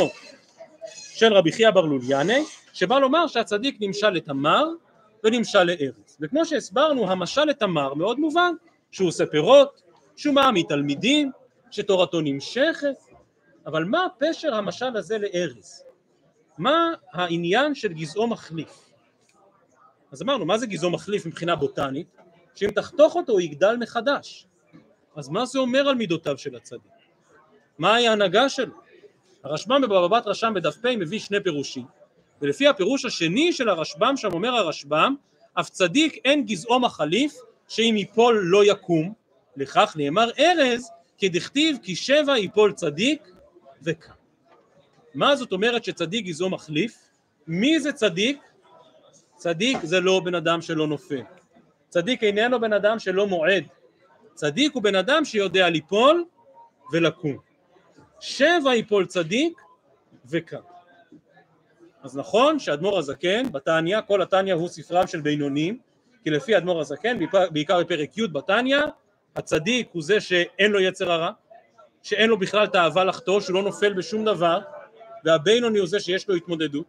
של 1.17 1.33
רבי 1.33 1.53
חייא 1.53 1.71
בר 1.71 1.85
לוליאני 1.85 2.43
שבא 2.73 2.99
לומר 2.99 3.27
שהצדיק 3.27 3.77
נמשל 3.81 4.11
לתמר 4.11 4.65
ונמשל 5.25 5.62
לארץ 5.62 6.17
וכמו 6.21 6.45
שהסברנו 6.45 7.11
המשל 7.11 7.45
לתמר 7.45 7.95
מאוד 7.95 8.21
מובן 8.21 8.53
שהוא 8.91 9.09
עושה 9.09 9.27
פירות 9.27 9.83
שהוא 10.17 10.35
מעמיד 10.35 10.67
תלמידים 10.69 11.31
שתורתו 11.71 12.21
נמשכת 12.21 12.97
אבל 13.67 13.85
מה 13.85 14.07
פשר 14.19 14.55
המשל 14.55 14.97
הזה 14.97 15.19
לארז? 15.19 15.85
מה 16.59 16.93
העניין 17.13 17.75
של 17.75 17.93
גזעו 17.93 18.27
מחליף? 18.27 18.91
אז 20.13 20.23
אמרנו 20.23 20.45
מה 20.45 20.59
זה 20.59 20.67
גזעו 20.67 20.91
מחליף 20.91 21.27
מבחינה 21.27 21.57
בוטנית? 21.57 22.17
שאם 22.55 22.71
תחתוך 22.71 23.17
אותו 23.17 23.33
הוא 23.33 23.41
יגדל 23.41 23.77
מחדש 23.77 24.47
אז 25.17 25.29
מה 25.29 25.47
זה 25.47 25.59
אומר 25.59 25.89
על 25.89 25.95
מידותיו 25.95 26.39
של 26.39 26.57
הצדיק? 26.57 26.93
מהי 27.79 28.09
ההנהגה 28.09 28.49
שלו? 28.49 28.75
הרשב"ם 29.45 29.83
בבבא 29.83 30.19
בתרא 30.21 30.35
שם 30.35 30.53
בדף 30.55 30.77
פ 30.77 30.85
מביא 30.87 31.19
שני 31.19 31.43
פירושים 31.43 31.85
ולפי 32.43 32.69
הפירוש 32.69 33.05
השני 33.05 33.53
של 33.53 33.69
הרשב"ם 33.69 34.17
שם 34.17 34.33
אומר 34.33 34.55
הרשב"ם 34.55 35.15
אף 35.61 35.71
צדיק 35.71 36.19
אין 36.25 36.47
גזעו 36.47 36.81
מחליף 36.81 37.35
שאם 37.69 37.95
ייפול 37.97 38.41
לא 38.45 38.65
יקום 38.65 39.13
לכך 39.57 39.95
נאמר 39.97 40.31
ארז 40.39 40.91
כדכתיב 41.19 41.77
כי 41.83 41.97
שבע 41.97 42.39
ייפול 42.39 42.73
צדיק 42.73 43.31
וקם 43.83 44.13
מה 45.15 45.37
זאת 45.37 45.53
אומרת 45.53 45.85
שצדיק 45.85 46.27
גזעו 46.27 46.51
מחליף? 46.51 47.09
מי 47.47 47.81
זה 47.81 47.93
צדיק? 47.93 48.39
צדיק 49.37 49.79
זה 49.83 50.01
לא 50.01 50.21
בן 50.25 50.35
אדם 50.35 50.63
שלא 50.63 50.87
נופל 50.87 51.23
צדיק 51.89 52.25
איננו 52.25 52.61
בן 52.61 52.73
אדם 52.73 52.99
שלא 52.99 53.27
מועד 53.27 53.65
צדיק 54.35 54.75
הוא 54.75 54.83
בן 54.83 54.95
אדם 54.95 55.25
שיודע 55.25 55.71
ליפול 55.71 56.25
ולקום 56.93 57.37
שבע 58.21 58.75
יפול 58.75 59.07
צדיק 59.07 59.61
וקם. 60.31 60.61
אז 62.03 62.17
נכון 62.17 62.59
שאדמו"ר 62.59 62.99
הזקן 62.99 63.53
בתניא, 63.53 64.01
כל 64.01 64.23
התניא 64.23 64.55
הוא 64.55 64.69
ספרם 64.69 65.07
של 65.07 65.21
בינונים, 65.21 65.79
כי 66.25 66.31
לפי 66.31 66.57
אדמו"ר 66.57 66.81
הזקן, 66.81 67.19
בעיקר 67.51 67.81
בפרק 67.81 68.19
י' 68.19 68.27
בתניא, 68.27 68.79
הצדיק 69.37 69.88
הוא 69.92 70.03
זה 70.03 70.20
שאין 70.20 70.70
לו 70.70 70.81
יצר 70.81 71.12
הרע, 71.12 71.31
שאין 72.03 72.31
לו 72.31 72.38
בכלל 72.38 72.66
תאווה 72.66 73.05
לחטוא, 73.05 73.40
שהוא 73.40 73.55
לא 73.55 73.62
נופל 73.62 73.92
בשום 73.92 74.25
דבר, 74.25 74.59
והבינוני 75.25 75.79
הוא 75.79 75.88
זה 75.88 76.01
שיש 76.01 76.29
לו 76.29 76.35
התמודדות, 76.35 76.87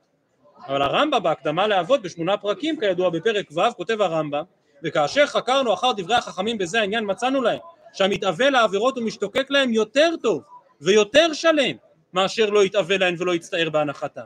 אבל 0.67 0.81
הרמב"ם 0.81 1.23
בהקדמה 1.23 1.67
לאבות 1.67 2.01
בשמונה 2.01 2.37
פרקים 2.37 2.79
כידוע 2.79 3.09
בפרק 3.09 3.51
ו' 3.51 3.73
כותב 3.77 4.01
הרמב"ם 4.01 4.43
וכאשר 4.83 5.25
חקרנו 5.25 5.73
אחר 5.73 5.91
דברי 5.91 6.15
החכמים 6.15 6.57
בזה 6.57 6.79
העניין 6.79 7.03
מצאנו 7.07 7.41
להם 7.41 7.59
שהמתאווה 7.93 8.49
לעבירות 8.49 8.97
ומשתוקק 8.97 9.47
להם 9.49 9.73
יותר 9.73 10.13
טוב 10.21 10.43
ויותר 10.81 11.33
שלם 11.33 11.75
מאשר 12.13 12.49
לא 12.49 12.63
יתאווה 12.63 12.97
להם 12.97 13.15
ולא 13.17 13.35
יצטער 13.35 13.69
בהנחתם 13.69 14.21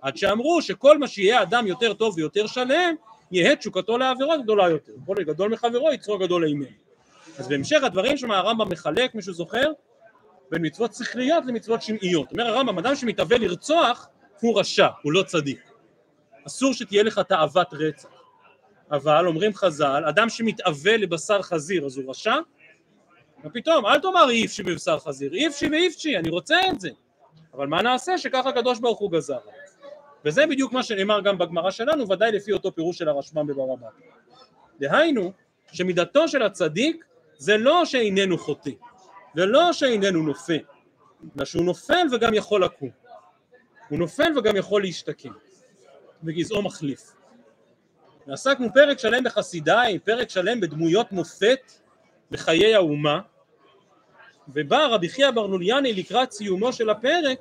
עד 0.00 0.16
שאמרו 0.16 0.62
שכל 0.62 0.98
מה 0.98 1.08
שיהיה 1.08 1.42
אדם 1.42 1.66
יותר 1.66 1.94
טוב 1.94 2.14
ויותר 2.16 2.46
שלם 2.46 2.94
יהא 3.32 3.54
תשוקתו 3.54 3.98
לעבירות 3.98 4.42
גדולה 4.42 4.68
יותר. 4.70 4.92
כל 5.06 5.14
גדול 5.24 5.52
מחברו 5.52 5.92
יצרו 5.92 6.18
גדול 6.18 6.44
לעימנו 6.44 6.89
אז 7.40 7.48
בהמשך 7.48 7.82
הדברים 7.82 8.16
שם 8.16 8.30
הרמב"ם 8.30 8.68
מחלק 8.68 9.14
מישהו 9.14 9.32
זוכר? 9.32 9.70
בין 10.50 10.66
מצוות 10.66 10.94
שכליות 10.94 11.46
למצוות 11.46 11.82
שמעיות. 11.82 12.32
אומר 12.32 12.46
הרמב"ם 12.46 12.78
אדם 12.78 12.94
שמתאווה 12.94 13.38
לרצוח 13.38 14.08
הוא 14.40 14.60
רשע 14.60 14.88
הוא 15.02 15.12
לא 15.12 15.22
צדיק. 15.22 15.60
אסור 16.46 16.74
שתהיה 16.74 17.02
לך 17.02 17.18
תאוות 17.18 17.68
רצח. 17.72 18.08
אבל 18.90 19.26
אומרים 19.26 19.54
חז"ל 19.54 20.04
אדם 20.08 20.28
שמתאווה 20.28 20.96
לבשר 20.96 21.42
חזיר 21.42 21.86
אז 21.86 21.96
הוא 21.96 22.10
רשע. 22.10 22.34
מה 23.44 23.50
פתאום 23.50 23.86
אל 23.86 24.00
תאמר 24.00 24.30
איפשי 24.30 24.62
בבשר 24.62 24.98
חזיר 24.98 25.34
איפשי 25.34 25.68
ואיפשי 25.70 26.16
אני 26.16 26.28
רוצה 26.28 26.56
את 26.72 26.80
זה. 26.80 26.90
אבל 27.54 27.66
מה 27.66 27.82
נעשה? 27.82 28.18
שככה 28.18 28.48
הקדוש 28.48 28.78
ברוך 28.78 28.98
הוא 28.98 29.10
גזר. 29.12 29.38
וזה 30.24 30.46
בדיוק 30.46 30.72
מה 30.72 30.82
שנאמר 30.82 31.20
גם 31.20 31.38
בגמרא 31.38 31.70
שלנו 31.70 32.08
ודאי 32.08 32.32
לפי 32.32 32.52
אותו 32.52 32.74
פירוש 32.74 32.98
של 32.98 33.08
הרשב"ם 33.08 33.46
בבבא 33.46 33.74
בתרא 33.74 33.88
דהיינו 34.80 35.32
שמידתו 35.72 36.28
של 36.28 36.42
הצדיק 36.42 37.04
זה 37.40 37.56
לא 37.56 37.84
שאיננו 37.84 38.38
חוטא 38.38 38.70
ולא 39.34 39.72
שאיננו 39.72 40.22
נופל. 40.22 40.58
אלא 41.36 41.44
שהוא 41.44 41.64
נופל 41.64 42.06
וגם 42.12 42.34
יכול 42.34 42.64
לקום. 42.64 42.88
הוא 43.88 43.98
נופל 43.98 44.38
וגם 44.38 44.56
יכול 44.56 44.82
להשתקם 44.82 45.32
וגזעו 46.24 46.62
מחליף. 46.62 47.12
ועסקנו 48.26 48.72
פרק 48.74 48.98
שלם 48.98 49.24
בחסידיי, 49.24 49.98
פרק 49.98 50.30
שלם 50.30 50.60
בדמויות 50.60 51.12
מופת 51.12 51.72
בחיי 52.30 52.74
האומה 52.74 53.20
ובא 54.48 54.86
רבי 54.86 55.08
חייא 55.08 55.30
ברנוליאני 55.30 55.92
לקראת 55.92 56.32
סיומו 56.32 56.72
של 56.72 56.90
הפרק 56.90 57.38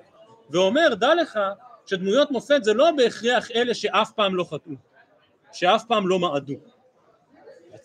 ואומר 0.50 0.94
דע 0.94 1.16
לך 1.16 1.40
שדמויות 1.86 2.32
מופת 2.32 2.64
זה 2.64 2.74
לא 2.74 2.92
בהכרח 2.98 3.52
אלה 3.52 3.74
שאף 3.74 4.12
פעם 4.12 4.36
לא 4.36 4.44
חטאו 4.44 4.74
שאף 5.54 5.84
פעם 5.86 6.08
לא 6.08 6.20
מעדו 6.20 6.54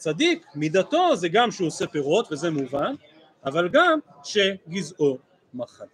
הצדיק 0.07 0.47
מידתו 0.55 1.17
זה 1.17 1.29
גם 1.29 1.51
שהוא 1.51 1.67
עושה 1.67 1.87
פירות 1.87 2.33
וזה 2.33 2.51
מובן 2.51 2.95
אבל 3.45 3.69
גם 3.69 3.99
שגזעו 4.25 5.19
מחל 5.55 5.85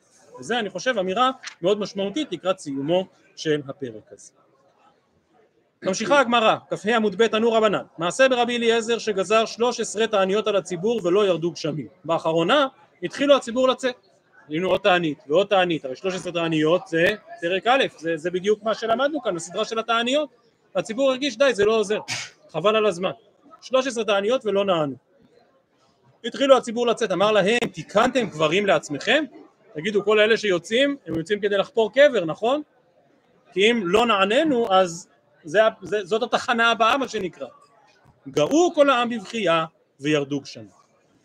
וזה 0.41 0.59
אני 0.59 0.71
חושב 0.71 0.99
אמירה 0.99 1.31
מאוד 1.63 1.79
משמעותית 1.79 2.33
לקראת 2.33 2.59
סיומו 2.59 3.07
של 3.37 3.61
הפרק 3.69 4.13
הזה 4.13 4.33
ממשיכה 5.83 6.21
הגמרא, 6.21 6.57
כ"ה 6.71 6.97
עמוד 6.97 7.23
ב' 7.23 7.35
ענו 7.35 7.53
רבנן, 7.53 7.85
מעשה 7.99 8.29
ברבי 8.29 8.57
אליעזר 8.57 8.99
שגזר 8.99 9.45
שלוש 9.45 9.81
עשרה 9.81 10.07
תעניות 10.07 10.47
על 10.47 10.57
הציבור 10.57 11.01
ולא 11.05 11.27
ירדו 11.27 11.51
גשמים. 11.51 11.87
באחרונה 12.05 12.67
התחילו 13.03 13.37
הציבור 13.37 13.69
לצאת. 13.69 13.95
הנה 14.49 14.67
עוד 14.67 14.81
תענית 14.81 15.19
ועוד 15.27 15.47
תענית, 15.47 15.85
הרי 15.85 15.97
שלוש 15.97 16.15
עשרה 16.15 16.33
תעניות 16.33 16.89
זה 16.89 17.05
פרק 17.41 17.67
א', 17.67 17.85
זה, 17.99 18.17
זה 18.17 18.31
בדיוק 18.31 18.63
מה 18.63 18.75
שלמדנו 18.75 19.23
כאן, 19.23 19.37
הסדרה 19.37 19.65
של 19.65 19.79
התעניות. 19.79 20.29
הציבור 20.75 21.11
הרגיש 21.11 21.39
די, 21.39 21.55
זה 21.55 21.65
לא 21.65 21.79
עוזר, 21.79 22.01
חבל 22.49 22.77
על 22.77 22.87
הזמן. 22.87 23.11
שלוש 23.63 23.87
עשרה 23.87 24.05
תעניות 24.05 24.47
ולא 24.47 24.65
נענו. 24.65 24.95
התחילו 26.25 26.57
הציבור 26.57 26.87
לצאת, 26.87 27.13
אמר 27.13 27.33
להם, 27.33 27.59
תיקנתם 27.73 28.31
קברים 28.31 28.67
לעצמכם? 28.67 29.25
תגידו, 29.75 30.05
כל 30.05 30.21
אלה 30.21 30.37
שיוצאים, 30.37 30.97
הם 31.07 31.15
יוצאים 31.15 31.41
כדי 31.41 31.59
לחפור 31.59 31.93
קבר, 31.93 32.25
נכון? 32.25 32.63
כי 33.53 33.71
אם 33.71 33.83
לא 33.85 34.07
נעננו, 34.07 34.73
אז 34.73 35.09
זה, 35.45 35.61
זה, 35.83 36.05
זאת 36.05 36.23
התחנה 36.23 36.71
הבאה 36.71 36.97
מה 36.97 37.09
שנקרא. 37.09 37.47
גאו 38.29 38.75
כל 38.75 38.91
העם 38.91 39.09
בבכייה 39.09 39.65
וירדו 40.01 40.41
גשמים. 40.41 40.81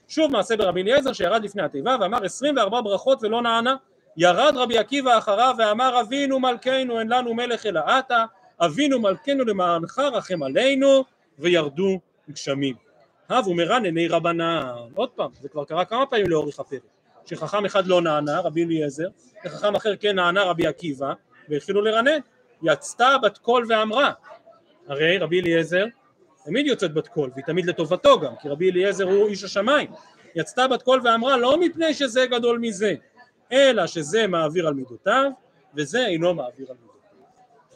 שוב 0.08 0.32
מעשה 0.32 0.58
ברבי 0.58 0.82
אליעזר 0.82 1.14
שירד 1.14 1.44
לפני 1.44 1.64
התיבה 1.64 1.96
ואמר 2.02 2.26
עשרים 2.26 2.58
וארבע 2.58 2.82
ברכות 2.82 3.24
ולא 3.24 3.42
נענה 3.42 3.76
ירד 4.18 4.54
רבי 4.56 4.78
עקיבא 4.78 5.18
אחריו 5.18 5.56
ואמר 5.58 6.02
אבינו 6.02 6.40
מלכנו 6.40 7.00
אין 7.00 7.08
לנו 7.08 7.34
מלך 7.34 7.66
אלא 7.66 7.82
אתה 8.00 8.26
אבינו 8.60 9.00
מלכנו 9.00 9.46
למענך 9.46 10.00
רחם 10.00 10.44
עלינו 10.44 11.04
וירדו 11.40 12.00
גשמים. 12.30 12.76
הבו 13.30 13.54
מרן 13.54 13.86
עיני 13.86 14.08
רבנן. 14.08 14.72
עוד 14.96 15.10
פעם 15.10 15.32
זה 15.42 15.50
כבר 15.50 15.66
קרה 15.66 15.86
כמה 15.86 16.06
פעמים 16.06 16.30
לאורך 16.30 16.60
הפרק. 16.60 16.82
שחכם 17.26 17.66
אחד 17.66 17.88
לא 17.88 18.02
נענה 18.02 18.40
רבי 18.40 18.66
אליעזר. 18.66 19.08
וחכם 19.46 19.76
אחר 19.76 19.96
כן 19.96 20.16
נענה 20.16 20.44
רבי 20.44 20.68
עקיבא. 20.68 21.14
והתחילו 21.50 21.82
לרנן 21.82 22.20
יצתה 22.64 23.16
בת 23.24 23.38
קול 23.38 23.66
ואמרה 23.70 24.12
הרי 24.88 25.18
רבי 25.18 25.42
אליעזר 25.42 25.86
תמיד 26.46 26.68
יוצאת 26.68 26.94
בת 26.94 27.08
קול 27.08 27.32
והיא 27.34 27.46
תמיד 27.46 27.66
לטובתו 27.66 28.20
גם 28.20 28.34
כי 28.42 28.50
רבי 28.50 28.72
אליעזר 28.72 29.04
הוא 29.04 29.28
איש 29.28 29.44
השמיים. 29.44 29.92
יצתה 30.36 30.68
בת 30.68 30.82
קול 30.82 31.02
ואמרה 31.04 31.38
לא 31.38 31.60
מפני 31.60 31.94
שזה 31.94 32.26
גדול 32.26 32.60
מזה 32.60 32.96
אלא 33.52 33.88
שזה 33.88 34.28
מעביר 34.28 34.68
על 34.68 34.74
מידותיו 34.74 35.32
וזה 35.76 36.06
אינו 36.06 36.34
מעביר 36.34 36.68
על 36.70 36.76
מידותיו. 36.82 37.20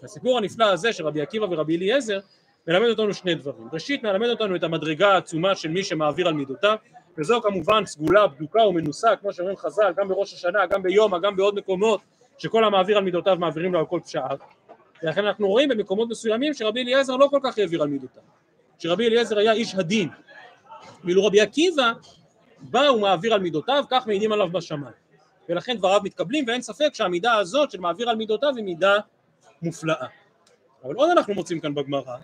הסיפור 0.04 0.38
הנפלא 0.38 0.66
הזה 0.66 0.94
של 0.94 1.06
רבי 1.06 1.22
עקיבא 1.22 1.46
ורבי 1.46 1.78
אליעזר 1.78 2.20
מלמד 2.68 2.88
אותנו 2.90 3.14
שני 3.14 3.36
דברים. 3.36 3.68
ראשית 3.74 4.04
מלמד 4.04 4.28
אותנו 4.28 4.56
את 4.56 4.64
המדרגה 4.64 5.14
העצומה 5.14 5.56
של 5.56 5.70
מי 5.70 5.84
שמעביר 5.84 6.28
על 6.28 6.34
מידותיו 6.34 6.76
וזו 7.18 7.42
כמובן 7.42 7.86
סגולה 7.86 8.28
בדוקה 8.28 8.62
ומנוסה 8.62 9.16
כמו 9.16 9.34
שאומרים 9.34 9.58
חז"ל 9.58 9.94
גם 9.98 10.08
בראש 10.08 10.34
השנה 10.34 10.66
גם 10.66 10.84
ביומא 10.84 11.20
גם 11.20 11.36
בעוד 11.36 11.56
מקומות 11.56 12.02
שכל 12.38 12.64
המעביר 12.64 12.98
על 12.98 13.04
מידותיו 13.04 13.36
מעבירים 13.40 13.74
לו 13.74 13.80
על 13.80 13.86
כל 13.86 14.00
פשעיו. 14.04 14.38
ולכן 15.04 15.26
אנחנו 15.26 15.48
רואים 15.48 15.70
במקומות 15.70 16.10
מסוימים 16.10 16.54
שרבי 16.54 16.82
אליעזר 16.82 17.16
לא 17.16 17.28
כל 17.32 17.40
כך 17.44 17.58
העביר 17.58 17.82
על 17.82 17.88
מידותיו, 17.88 18.24
שרבי 18.80 19.08
אליעזר 19.08 19.38
היה 19.38 19.52
איש 19.52 19.76
הדין, 19.76 20.10
ואילו 21.04 21.26
רבי 21.26 21.42
עקיבא 21.42 21.92
בא 22.60 22.80
ומעביר 22.80 23.34
על 23.34 23.40
מידותיו, 23.40 23.84
כך 23.90 24.08
מעידים 24.08 24.32
עליו 24.32 24.50
בשמיים, 24.50 24.94
ולכן 25.50 25.78
דבריו 25.78 26.00
מתקבלים 26.04 26.46
ואין 26.48 26.62
ספק 26.62 26.90
שהמידה 26.94 27.34
הזאת 27.34 27.72
של 27.72 27.80
מעביר 27.80 28.10
על 28.10 28.16
מידותיו 28.16 28.56
היא 28.56 28.64
מידה 28.64 28.98
מופלאה. 29.62 30.08
אבל 30.84 30.96
עוד 30.96 31.10
אנחנו 31.10 31.34
מוצאים 31.34 31.60
כאן 31.60 31.76
בגמרא, 31.76 32.18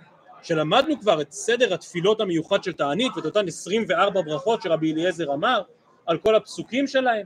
שלמדנו 0.45 0.99
כבר 0.99 1.21
את 1.21 1.31
סדר 1.31 1.73
התפילות 1.73 2.21
המיוחד 2.21 2.63
של 2.63 2.73
תענית 2.73 3.11
ואת 3.15 3.25
אותן 3.25 3.47
24 3.47 4.21
ברכות 4.21 4.61
שרבי 4.61 4.93
אליעזר 4.93 5.33
אמר 5.33 5.61
על 6.05 6.17
כל 6.17 6.35
הפסוקים 6.35 6.87
שלהם, 6.87 7.25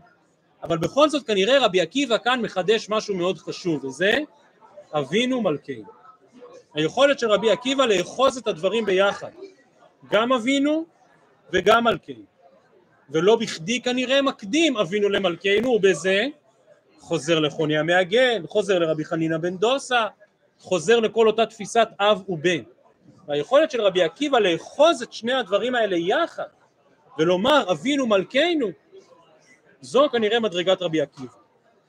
אבל 0.63 0.77
בכל 0.77 1.09
זאת 1.09 1.27
כנראה 1.27 1.65
רבי 1.65 1.81
עקיבא 1.81 2.17
כאן 2.17 2.41
מחדש 2.41 2.89
משהו 2.89 3.15
מאוד 3.15 3.37
חשוב 3.37 3.85
וזה 3.85 4.17
אבינו 4.93 5.41
מלכנו. 5.41 5.83
היכולת 6.73 7.19
של 7.19 7.31
רבי 7.31 7.51
עקיבא 7.51 7.85
לאחוז 7.85 8.37
את 8.37 8.47
הדברים 8.47 8.85
ביחד, 8.85 9.31
גם 10.11 10.33
אבינו 10.33 10.85
וגם 11.53 11.83
מלכנו. 11.83 12.23
ולא 13.09 13.35
בכדי 13.35 13.81
כנראה 13.81 14.21
מקדים 14.21 14.77
אבינו 14.77 15.09
למלכנו, 15.09 15.69
ובזה 15.69 16.25
חוזר 16.99 17.39
לחוני 17.39 17.77
המעגל, 17.77 18.43
חוזר 18.47 18.79
לרבי 18.79 19.05
חנינא 19.05 19.37
בן 19.37 19.57
דוסה, 19.57 20.07
חוזר 20.59 20.99
לכל 20.99 21.27
אותה 21.27 21.45
תפיסת 21.45 21.87
אב 21.99 22.29
ובן. 22.29 22.61
והיכולת 23.29 23.71
של 23.71 23.81
רבי 23.81 24.03
עקיבא 24.03 24.39
לאחוז 24.39 25.01
את 25.01 25.13
שני 25.13 25.33
הדברים 25.33 25.75
האלה 25.75 25.97
יחד 25.97 26.43
ולומר 27.17 27.71
אבינו 27.71 28.07
מלכנו 28.07 28.67
זו 29.81 30.09
כנראה 30.11 30.39
מדרגת 30.39 30.81
רבי 30.81 31.01
עקיבא. 31.01 31.33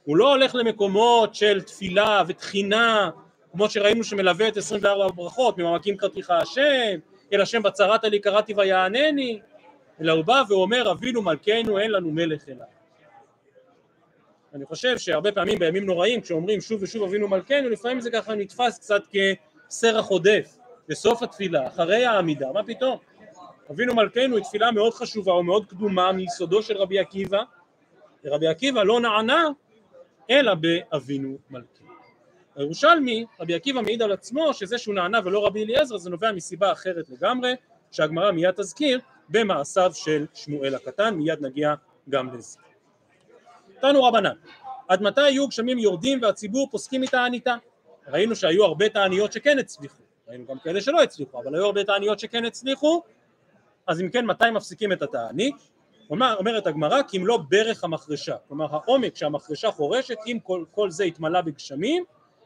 הוא 0.04 0.16
לא 0.16 0.30
הולך 0.30 0.54
למקומות 0.54 1.34
של 1.34 1.62
תפילה 1.62 2.22
ותחינה 2.26 3.10
כמו 3.52 3.70
שראינו 3.70 4.04
שמלווה 4.04 4.48
את 4.48 4.56
24 4.56 5.04
הברכות 5.04 5.58
ממעמקים 5.58 5.96
קראתיך 5.96 6.30
השם 6.30 6.98
אל 7.32 7.40
השם 7.40 7.62
בצרת 7.62 8.04
לי 8.04 8.18
קראתי 8.18 8.54
ויענני 8.56 9.40
אלא 10.00 10.12
הוא 10.12 10.24
בא 10.24 10.42
ואומר 10.48 10.90
אבינו 10.90 11.22
מלכנו 11.22 11.78
אין 11.78 11.90
לנו 11.90 12.10
מלך 12.10 12.48
אליו 12.48 12.66
אני 14.54 14.66
חושב 14.66 14.98
שהרבה 14.98 15.32
פעמים 15.32 15.58
בימים 15.58 15.86
נוראים 15.86 16.20
כשאומרים 16.20 16.60
שוב 16.60 16.82
ושוב 16.82 17.02
אבינו 17.02 17.28
מלכנו 17.28 17.68
לפעמים 17.68 18.00
זה 18.00 18.10
ככה 18.10 18.34
נתפס 18.34 18.78
קצת 18.78 19.02
כסרח 19.10 20.06
עודף 20.06 20.59
בסוף 20.90 21.22
התפילה 21.22 21.66
אחרי 21.66 22.04
העמידה 22.04 22.52
מה 22.52 22.62
פתאום 22.62 22.98
אבינו 23.70 23.94
מלכנו 23.94 24.36
היא 24.36 24.44
תפילה 24.44 24.70
מאוד 24.70 24.94
חשובה 24.94 25.32
ומאוד 25.32 25.66
קדומה 25.66 26.12
מיסודו 26.12 26.62
של 26.62 26.76
רבי 26.76 26.98
עקיבא 26.98 27.42
ורבי 28.24 28.46
עקיבא 28.46 28.82
לא 28.82 29.00
נענה 29.00 29.48
אלא 30.30 30.54
באבינו 30.54 31.38
מלכנו. 31.50 31.86
הירושלמי, 32.56 33.24
רבי 33.40 33.54
עקיבא 33.54 33.80
מעיד 33.80 34.02
על 34.02 34.12
עצמו 34.12 34.54
שזה 34.54 34.78
שהוא 34.78 34.94
נענה 34.94 35.20
ולא 35.24 35.46
רבי 35.46 35.64
אליעזר 35.64 35.96
זה 35.96 36.10
נובע 36.10 36.32
מסיבה 36.32 36.72
אחרת 36.72 37.10
לגמרי 37.10 37.54
שהגמרא 37.92 38.30
מיד 38.30 38.50
תזכיר 38.50 39.00
במעשיו 39.28 39.90
של 39.94 40.26
שמואל 40.34 40.74
הקטן, 40.74 41.14
מיד 41.14 41.38
נגיע 41.40 41.74
גם 42.08 42.34
לזה. 42.34 42.58
תנו 43.80 44.04
רבנן, 44.04 44.34
עד 44.88 45.02
מתי 45.02 45.20
יהיו 45.30 45.48
גשמים 45.48 45.78
יורדים 45.78 46.22
והציבור 46.22 46.68
פוסקים 46.70 47.00
מתעניתה? 47.00 47.54
ראינו 48.08 48.36
שהיו 48.36 48.64
הרבה 48.64 48.88
תעניות 48.88 49.32
שכן 49.32 49.58
הצליחו, 49.58 50.02
ראינו 50.30 50.46
גם 50.46 50.58
כאלה 50.58 50.80
שלא 50.80 51.02
הצליחו, 51.02 51.42
אבל 51.42 51.54
היו 51.54 51.64
הרבה 51.64 51.84
תעניות 51.84 52.18
שכן 52.18 52.44
הצליחו, 52.44 53.02
אז 53.86 54.00
אם 54.00 54.08
כן 54.10 54.26
מתי 54.26 54.50
מפסיקים 54.50 54.92
את 54.92 55.02
התענית? 55.02 55.56
אומר, 56.10 56.36
אומרת 56.38 56.66
הגמרא 56.66 57.02
כי 57.02 57.16
אם 57.16 57.26
לא 57.26 57.38
ברך 57.48 57.84
המחרשה, 57.84 58.36
כלומר 58.48 58.66
העומק 58.70 59.16
שהמחרשה 59.16 59.70
חורשת 59.70 60.16
אם 60.26 60.38
כל, 60.42 60.64
כל 60.70 60.90
זה 60.90 61.04
התמלא 61.04 61.40
בגשמים 61.40 62.04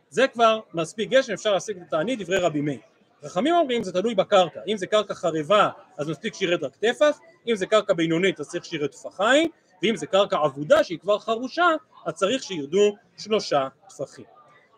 זה 0.08 0.28
כבר 0.28 0.60
מספיק 0.74 1.10
גשם, 1.10 1.32
אפשר 1.32 1.52
להשיג 1.52 1.76
את 1.76 1.82
התענית 1.86 2.18
דברי 2.18 2.38
רבי 2.38 2.60
מאיר. 2.60 2.78
חכמים 3.24 3.54
אומרים 3.54 3.82
זה 3.82 3.92
תלוי 3.92 4.14
בקרקע, 4.14 4.60
אם 4.68 4.76
זה 4.76 4.86
קרקע 4.86 5.14
חרבה 5.14 5.70
אז 5.96 6.08
מספיק 6.08 6.34
שירד 6.34 6.64
רק 6.64 6.76
טפח, 6.76 7.18
אם 7.48 7.56
זה 7.56 7.66
קרקע 7.66 7.94
בינונית 7.94 8.40
אז 8.40 8.48
צריך 8.48 8.64
שירד 8.64 8.86
טפחיים, 8.86 9.50
ואם 9.82 9.96
זה 9.96 10.06
קרקע 10.06 10.36
אבודה 10.44 10.84
שהיא 10.84 10.98
כבר 10.98 11.18
חרושה 11.18 11.68
אז 12.06 12.14
צריך 12.14 12.42
שירדו 12.42 12.96
שלושה 13.18 13.68
טפחים. 13.88 14.24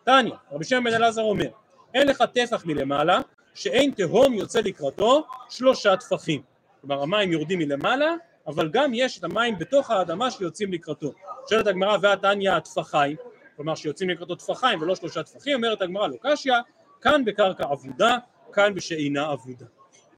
תניא, 0.03 0.33
רבי 0.51 0.65
שמעון 0.65 0.83
בן 0.83 0.93
אלעזר 0.93 1.21
אומר, 1.21 1.49
אין 1.93 2.07
לך 2.07 2.23
טפח 2.33 2.65
מלמעלה 2.65 3.19
שאין 3.53 3.91
תהום 3.91 4.33
יוצא 4.33 4.59
לקראתו 4.59 5.27
שלושה 5.49 5.97
טפחים. 5.97 6.41
כלומר 6.81 7.03
המים 7.03 7.31
יורדים 7.31 7.59
מלמעלה, 7.59 8.15
אבל 8.47 8.69
גם 8.69 8.91
יש 8.93 9.19
את 9.19 9.23
המים 9.23 9.59
בתוך 9.59 9.91
האדמה 9.91 10.31
שיוצאים 10.31 10.73
לקראתו. 10.73 11.13
שואלת 11.49 11.67
הגמרא 11.67 11.97
והתניא 12.01 12.51
הטפחיים, 12.51 13.15
כלומר 13.55 13.75
שיוצאים 13.75 14.09
לקראתו 14.09 14.35
טפחיים 14.35 14.81
ולא 14.81 14.95
שלושה 14.95 15.23
טפחים, 15.23 15.55
אומרת 15.55 15.81
הגמרא 15.81 16.07
לא 16.07 16.15
קשיא, 16.21 16.53
כאן 17.01 17.25
בקרקע 17.25 17.63
אבודה, 17.63 18.17
כאן 18.53 18.73
בשאינה 18.73 19.33
אבודה. 19.33 19.65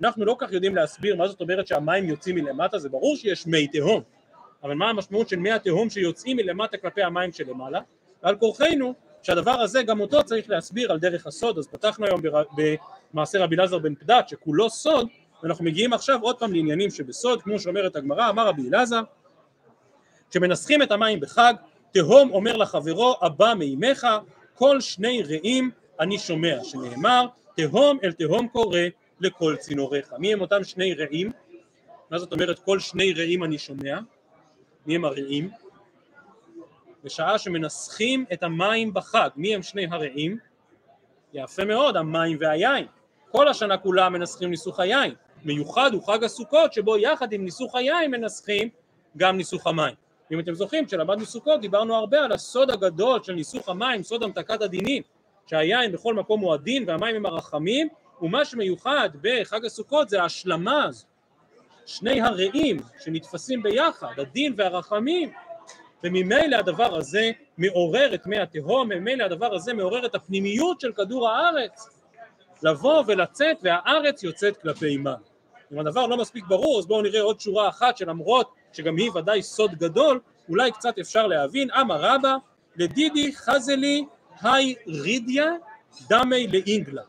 אנחנו 0.01 0.25
לא 0.25 0.35
כך 0.39 0.51
יודעים 0.51 0.75
להסביר 0.75 1.15
מה 1.15 1.27
זאת 1.27 1.41
אומרת 1.41 1.67
שהמים 1.67 2.09
יוצאים 2.09 2.35
מלמטה, 2.35 2.79
זה 2.79 2.89
ברור 2.89 3.15
שיש 3.15 3.47
מי 3.47 3.67
תהום, 3.67 4.01
אבל 4.63 4.73
מה 4.73 4.89
המשמעות 4.89 5.29
של 5.29 5.35
מי 5.35 5.51
התהום 5.51 5.89
שיוצאים 5.89 6.37
מלמטה 6.37 6.77
כלפי 6.77 7.03
המים 7.03 7.31
שלמעלה? 7.31 7.79
ועל 8.23 8.35
כורחנו 8.35 8.93
שהדבר 9.23 9.51
הזה 9.51 9.83
גם 9.83 9.99
אותו 9.99 10.23
צריך 10.23 10.49
להסביר 10.49 10.91
על 10.91 10.99
דרך 10.99 11.27
הסוד, 11.27 11.57
אז 11.57 11.67
פתחנו 11.67 12.05
היום 12.05 12.21
במעשה 13.13 13.39
רבי 13.39 13.55
אלעזר 13.55 13.77
בן 13.77 13.95
פדת 13.95 14.29
שכולו 14.29 14.69
סוד, 14.69 15.07
ואנחנו 15.43 15.65
מגיעים 15.65 15.93
עכשיו 15.93 16.19
עוד 16.21 16.39
פעם 16.39 16.53
לעניינים 16.53 16.89
שבסוד, 16.89 17.41
כמו 17.41 17.59
שאומרת 17.59 17.95
הגמרא, 17.95 18.29
אמר 18.29 18.47
רבי 18.47 18.69
אלעזר, 18.69 19.01
כשמנסחים 20.29 20.81
את 20.81 20.91
המים 20.91 21.19
בחג, 21.19 21.53
תהום 21.91 22.31
אומר 22.31 22.57
לחברו 22.57 23.15
הבא 23.21 23.53
מימיך, 23.53 24.07
כל 24.55 24.81
שני 24.81 25.23
רעים 25.23 25.71
אני 25.99 26.19
שומע, 26.19 26.63
שנאמר 26.63 27.25
תהום 27.55 27.97
אל 28.03 28.11
תהום 28.11 28.47
קורא 28.47 28.79
לכל 29.19 29.55
צינוריך. 29.55 30.13
מי 30.17 30.33
הם 30.33 30.41
אותם 30.41 30.63
שני 30.63 30.93
רעים? 30.93 31.31
מה 32.11 32.19
זאת 32.19 32.33
אומרת 32.33 32.59
כל 32.59 32.79
שני 32.79 33.13
רעים 33.13 33.43
אני 33.43 33.57
שומע? 33.57 33.99
מי 34.85 34.95
הם 34.95 35.05
הרעים? 35.05 35.49
בשעה 37.03 37.37
שמנסחים 37.37 38.25
את 38.33 38.43
המים 38.43 38.93
בחג, 38.93 39.29
מי 39.35 39.55
הם 39.55 39.63
שני 39.63 39.87
הרעים? 39.91 40.37
יפה 41.33 41.65
מאוד, 41.65 41.97
המים 41.97 42.37
והיין. 42.39 42.85
כל 43.31 43.47
השנה 43.47 43.77
כולה 43.77 44.09
מנסחים 44.09 44.49
ניסוך 44.49 44.79
היין. 44.79 45.13
מיוחד 45.45 45.93
הוא 45.93 46.03
חג 46.03 46.23
הסוכות 46.23 46.73
שבו 46.73 46.97
יחד 46.97 47.33
עם 47.33 47.45
ניסוך 47.45 47.75
היין 47.75 48.11
מנסחים 48.11 48.69
גם 49.17 49.37
ניסוך 49.37 49.67
המים. 49.67 49.95
אם 50.31 50.39
אתם 50.39 50.53
זוכרים, 50.53 50.85
כשלמדנו 50.85 51.25
סוכות 51.25 51.61
דיברנו 51.61 51.95
הרבה 51.95 52.19
על 52.19 52.31
הסוד 52.31 52.71
הגדול 52.71 53.23
של 53.23 53.33
ניסוך 53.33 53.69
המים, 53.69 54.03
סוד 54.03 54.23
המתקת 54.23 54.61
הדינים, 54.61 55.03
שהיין 55.45 55.91
בכל 55.91 56.13
מקום 56.13 56.41
הוא 56.41 56.53
הדין 56.53 56.83
והמים 56.87 57.15
הם 57.15 57.25
הרחמים, 57.25 57.87
ומה 58.21 58.45
שמיוחד 58.45 59.09
בחג 59.21 59.65
הסוכות 59.65 60.09
זה 60.09 60.21
ההשלמה 60.21 60.83
הזו. 60.83 61.05
שני 61.85 62.21
הרעים 62.21 62.77
שנתפסים 62.99 63.63
ביחד, 63.63 64.13
הדין 64.17 64.53
והרחמים, 64.57 65.31
וממילא 66.03 66.55
הדבר 66.55 66.95
הזה 66.95 67.31
מעורר 67.57 68.13
את 68.13 68.27
מי 68.27 68.39
התהום, 68.39 68.89
ממילא 68.89 69.23
הדבר 69.23 69.55
הזה 69.55 69.73
מעורר 69.73 70.05
את 70.05 70.15
הפנימיות 70.15 70.81
של 70.81 70.91
כדור 70.91 71.29
הארץ, 71.29 71.89
לבוא 72.63 73.03
ולצאת 73.07 73.57
והארץ 73.61 74.23
יוצאת 74.23 74.57
כלפי 74.57 74.97
מעלה. 74.97 75.17
אם 75.73 75.79
הדבר 75.79 76.07
לא 76.07 76.17
מספיק 76.17 76.45
ברור 76.47 76.79
אז 76.79 76.85
בואו 76.85 77.01
נראה 77.01 77.21
עוד 77.21 77.39
שורה 77.39 77.69
אחת 77.69 77.97
שלמרות 77.97 78.53
שגם 78.73 78.97
היא 78.97 79.11
ודאי 79.15 79.41
סוד 79.41 79.71
גדול 79.75 80.19
אולי 80.49 80.71
קצת 80.71 80.99
אפשר 80.99 81.27
להבין. 81.27 81.71
אמר 81.71 82.01
רבא 82.01 82.35
לדידי 82.75 83.35
חזלי 83.35 84.05
היי 84.41 84.75
רידיה 84.87 85.51
דמי 86.09 86.47
לאינגלה. 86.47 87.01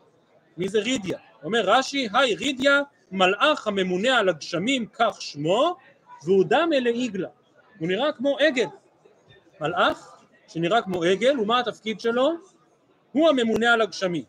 מי 0.56 0.68
זה 0.68 0.80
רידיה? 0.80 1.18
אומר 1.44 1.60
רש"י 1.64 2.08
היי 2.12 2.34
רידיה 2.34 2.82
מלאך 3.12 3.66
הממונה 3.66 4.18
על 4.18 4.28
הגשמים 4.28 4.86
כך 4.86 5.22
שמו 5.22 5.76
והוא 6.24 6.44
דמי 6.48 6.80
לאיגלה 6.80 7.28
הוא 7.78 7.88
נראה 7.88 8.12
כמו 8.12 8.38
עגל 8.38 8.66
מלאך 9.60 10.22
שנראה 10.48 10.82
כמו 10.82 11.02
עגל 11.02 11.40
ומה 11.40 11.58
התפקיד 11.58 12.00
שלו? 12.00 12.30
הוא 13.12 13.28
הממונה 13.28 13.72
על 13.72 13.80
הגשמים. 13.80 14.24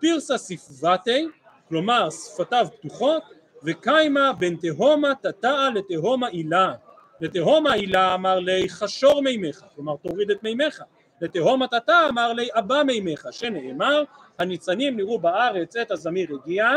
פירסה 0.00 0.38
ספבתי 0.38 1.28
כלומר 1.68 2.08
שפתיו 2.10 2.68
פתוחות 2.78 3.22
וקיימה 3.62 4.32
בין 4.32 4.56
תהומה 4.56 5.14
תתאה 5.22 5.70
לתהומה 5.70 6.28
עילה. 6.28 6.72
לתהומה 7.20 7.72
עילה 7.72 8.14
אמר 8.14 8.38
לי 8.38 8.68
חשור 8.68 9.22
מימיך 9.22 9.64
כלומר 9.74 9.96
תוריד 9.96 10.30
את 10.30 10.42
מימיך 10.42 10.82
לתהומה 11.20 11.66
תתאה 11.68 12.08
אמר 12.08 12.32
לי 12.32 12.48
אבא 12.52 12.82
מימיך 12.82 13.26
שנאמר 13.30 14.04
הניצנים 14.38 14.96
נראו 14.96 15.18
בארץ 15.18 15.76
עת 15.76 15.90
הזמיר 15.90 16.28
הגיע 16.34 16.70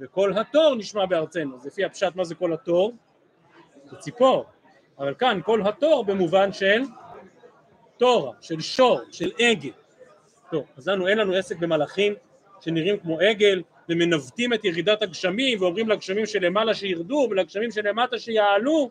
וכל 0.00 0.32
התור 0.38 0.74
נשמע 0.74 1.06
בארצנו 1.06 1.56
אז 1.56 1.66
לפי 1.66 1.84
הפשט 1.84 2.16
מה 2.16 2.24
זה 2.24 2.34
כל 2.34 2.52
התור? 2.52 2.92
זה 3.84 3.96
ציפור 3.96 4.44
אבל 5.02 5.14
כאן 5.14 5.40
כל 5.44 5.62
התור 5.64 6.04
במובן 6.04 6.52
של 6.52 6.82
תורה, 7.96 8.32
של 8.40 8.60
שור, 8.60 9.00
של 9.10 9.30
עגל. 9.38 9.70
טוב, 10.50 10.64
אז 10.76 10.88
לנו 10.88 11.08
אין 11.08 11.18
לנו 11.18 11.34
עסק 11.34 11.56
במלאכים 11.56 12.14
שנראים 12.60 12.98
כמו 12.98 13.20
עגל 13.20 13.62
ומנווטים 13.88 14.52
את 14.52 14.64
ירידת 14.64 15.02
הגשמים 15.02 15.62
ואומרים 15.62 15.88
לגשמים 15.88 16.26
שלמעלה 16.26 16.74
שירדו 16.74 17.28
ולגשמים 17.30 17.70
שלמטה 17.70 18.18
שיעלו. 18.18 18.90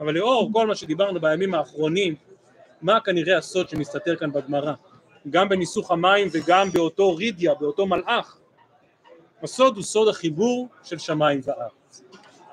אבל 0.00 0.14
לאור 0.14 0.50
כל 0.52 0.66
מה 0.66 0.74
שדיברנו 0.74 1.20
בימים 1.20 1.54
האחרונים 1.54 2.14
מה 2.82 3.00
כנראה 3.00 3.38
הסוד 3.38 3.68
שמסתתר 3.68 4.16
כאן 4.16 4.32
בגמרא? 4.32 4.72
גם 5.30 5.48
בניסוך 5.48 5.90
המים 5.90 6.28
וגם 6.32 6.70
באותו 6.72 7.16
רידיה, 7.16 7.54
באותו 7.54 7.86
מלאך. 7.86 8.38
הסוד 9.42 9.76
הוא 9.76 9.84
סוד 9.84 10.08
החיבור 10.08 10.68
של 10.84 10.98
שמיים 10.98 11.40
וארץ. 11.44 12.02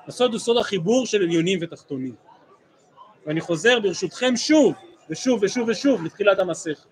הסוד 0.06 0.32
הוא 0.32 0.40
סוד 0.40 0.56
החיבור 0.56 1.06
של 1.06 1.22
עליונים 1.22 1.58
ותחתונים 1.62 2.14
ואני 3.26 3.40
חוזר 3.40 3.80
ברשותכם 3.80 4.36
שוב 4.36 4.74
ושוב 5.10 5.42
ושוב 5.42 5.68
ושוב 5.68 6.04
לתחילת 6.04 6.38
המסכת 6.38 6.86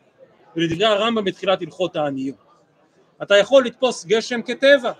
ולדברי 0.56 0.84
הרמב"ם 0.84 1.24
בתחילת 1.24 1.62
הלכות 1.62 1.96
העניות 1.96 2.48
אתה 3.22 3.36
יכול 3.36 3.64
לתפוס 3.64 4.04
גשם 4.06 4.42
כטבע, 4.42 4.92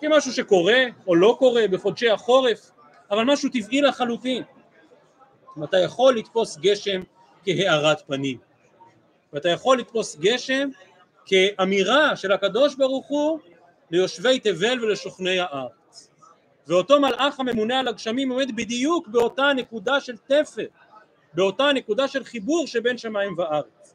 כמשהו 0.00 0.32
שקורה 0.32 0.82
או 1.06 1.14
לא 1.14 1.36
קורה 1.38 1.68
בחודשי 1.68 2.10
החורף, 2.10 2.70
אבל 3.10 3.24
משהו 3.24 3.50
טבעי 3.50 3.80
לחלוטין. 3.80 4.42
ואתה 5.56 5.78
יכול 5.78 6.16
לתפוס 6.16 6.58
גשם 6.58 7.02
כהארת 7.44 8.02
פנים, 8.06 8.38
ואתה 9.32 9.48
יכול 9.48 9.78
לתפוס 9.78 10.16
גשם 10.16 10.68
כאמירה 11.26 12.16
של 12.16 12.32
הקדוש 12.32 12.74
ברוך 12.74 13.06
הוא 13.06 13.38
ליושבי 13.90 14.38
תבל 14.38 14.84
ולשוכני 14.84 15.38
הארץ. 15.40 15.83
ואותו 16.68 17.00
מלאך 17.00 17.40
הממונה 17.40 17.80
על 17.80 17.88
הגשמים 17.88 18.30
עומד 18.30 18.56
בדיוק 18.56 19.08
באותה 19.08 19.52
נקודה 19.56 20.00
של 20.00 20.16
תפר, 20.16 20.66
באותה 21.34 21.72
נקודה 21.74 22.08
של 22.08 22.24
חיבור 22.24 22.66
שבין 22.66 22.98
שמיים 22.98 23.34
וארץ. 23.38 23.94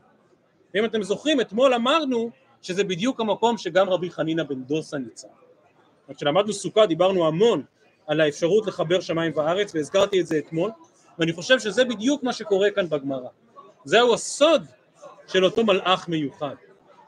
ואם 0.74 0.86
אתם 0.86 1.04
זוכרים, 1.04 1.42
אתמול 1.42 1.74
אמרנו 1.74 2.30
שזה 2.62 2.84
בדיוק 2.84 3.20
המקום 3.20 3.58
שגם 3.58 3.90
רבי 3.90 4.10
חנינא 4.10 4.44
בן 4.44 4.64
דוסה 4.64 4.98
ניצח. 4.98 5.28
כשלמדנו 6.16 6.54
סוכה 6.54 6.86
דיברנו 6.86 7.28
המון 7.28 7.64
על 8.08 8.22
האפשרות 8.22 8.68
לחבר 8.68 9.02
שמיים 9.02 9.32
וארץ 9.36 9.76
והזכרתי 9.76 10.22
את 10.22 10.28
זה 10.28 10.38
אתמול 10.38 10.72
ואני 11.20 11.34
חושב 11.34 11.60
שזה 11.60 11.86
בדיוק 11.86 12.24
מה 12.24 12.34
שקורה 12.34 12.72
כאן 12.72 12.90
בגמרא. 12.90 13.30
זהו 13.84 14.14
הסוד 14.14 14.66
של 15.28 15.46
אותו 15.46 15.66
מלאך 15.66 16.10
מיוחד. 16.10 16.56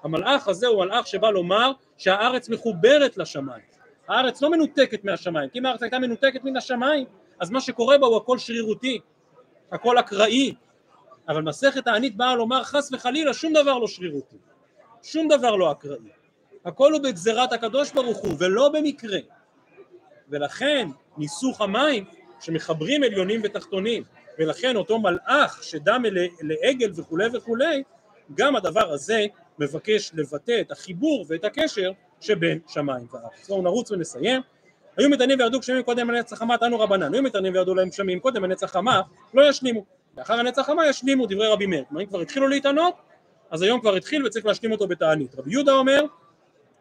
המלאך 0.04 0.48
הזה 0.48 0.68
הוא 0.68 0.86
מלאך 0.86 1.08
שבא 1.08 1.30
לומר 1.30 1.72
שהארץ 1.98 2.50
מחוברת 2.50 3.18
לשמיים. 3.18 3.71
הארץ 4.12 4.42
לא 4.42 4.52
מנותקת 4.52 5.04
מהשמיים, 5.04 5.50
כי 5.50 5.60
אם 5.60 5.66
הארץ 5.66 5.84
הייתה 5.84 6.00
מנותקת 6.00 6.44
מן 6.44 6.58
השמיים 6.58 7.06
אז 7.40 7.50
מה 7.50 7.62
שקורה 7.62 7.98
בה 7.98 8.08
הוא 8.08 8.18
הכל 8.18 8.38
שרירותי, 8.38 9.00
הכל 9.72 10.00
אקראי, 10.00 10.56
אבל 11.28 11.42
מסכת 11.42 11.88
הענית 11.88 12.16
באה 12.16 12.36
לומר 12.36 12.64
חס 12.64 12.90
וחלילה 12.94 13.34
שום 13.34 13.54
דבר 13.54 13.78
לא 13.78 13.88
שרירותי. 13.88 14.36
שום 15.04 15.28
דבר 15.28 15.56
לא 15.56 15.72
אקראי, 15.72 16.10
הכל 16.66 16.94
הוא 16.94 17.02
בגזירת 17.02 17.54
הקדוש 17.54 17.92
ברוך 17.92 18.18
הוא 18.18 18.34
ולא 18.40 18.70
במקרה. 18.70 19.20
ולכן 20.30 20.88
ניסוך 21.18 21.62
המים 21.62 22.06
שמחברים 22.40 23.04
עליונים 23.04 23.42
ותחתונים 23.44 24.04
ולכן 24.40 24.76
אותו 24.76 25.00
מלאך 25.00 25.64
שדם 25.64 26.04
לעגל 26.42 26.92
וכולי 26.96 27.26
וכולי 27.34 27.84
גם 28.36 28.56
הדבר 28.56 28.92
הזה 28.92 29.26
מבקש 29.60 30.12
לבטא 30.14 30.62
את 30.62 30.72
החיבור 30.72 31.26
ואת 31.30 31.46
הקשר 31.46 31.92
שבין 32.22 32.60
שמיים 32.68 33.08
וארץ. 33.12 33.50
בואו 33.50 33.62
נרוץ 33.62 33.92
ונסיים. 33.92 34.42
היו 34.98 35.10
מתענים 35.10 35.40
וירדו 35.40 35.60
גשמים 35.60 35.84
קודם 35.84 36.10
הנצח 36.10 36.38
חמה 36.38 36.58
תנו 36.58 36.80
רבנן, 36.80 37.14
היו 37.14 37.24
מתענים 37.24 37.54
וירדו 37.54 37.76
להם 37.76 37.90
גשמים 37.90 38.20
קודם 38.20 38.44
הנצח 38.44 38.72
חמה 38.72 39.02
לא 39.34 39.50
ישלימו, 39.50 39.86
לאחר 40.18 40.34
הנצח 40.34 40.62
חמה 40.62 40.88
ישלימו 40.88 41.26
דברי 41.26 41.48
רבי 41.48 41.66
מאיר, 41.66 41.84
כלומר 41.90 42.02
אם 42.02 42.08
כבר 42.08 42.22
התחילו 42.22 42.48
להתענות 42.48 42.94
אז 43.52 43.62
היום 43.62 43.82
כבר 43.82 43.96
התחיל 43.96 44.26
וצריך 44.26 44.46
להשלים 44.46 44.72
אותו 44.72 44.88
בתענית. 44.88 45.36
רבי 45.36 45.52
יהודה 45.52 45.74
אומר, 45.74 46.06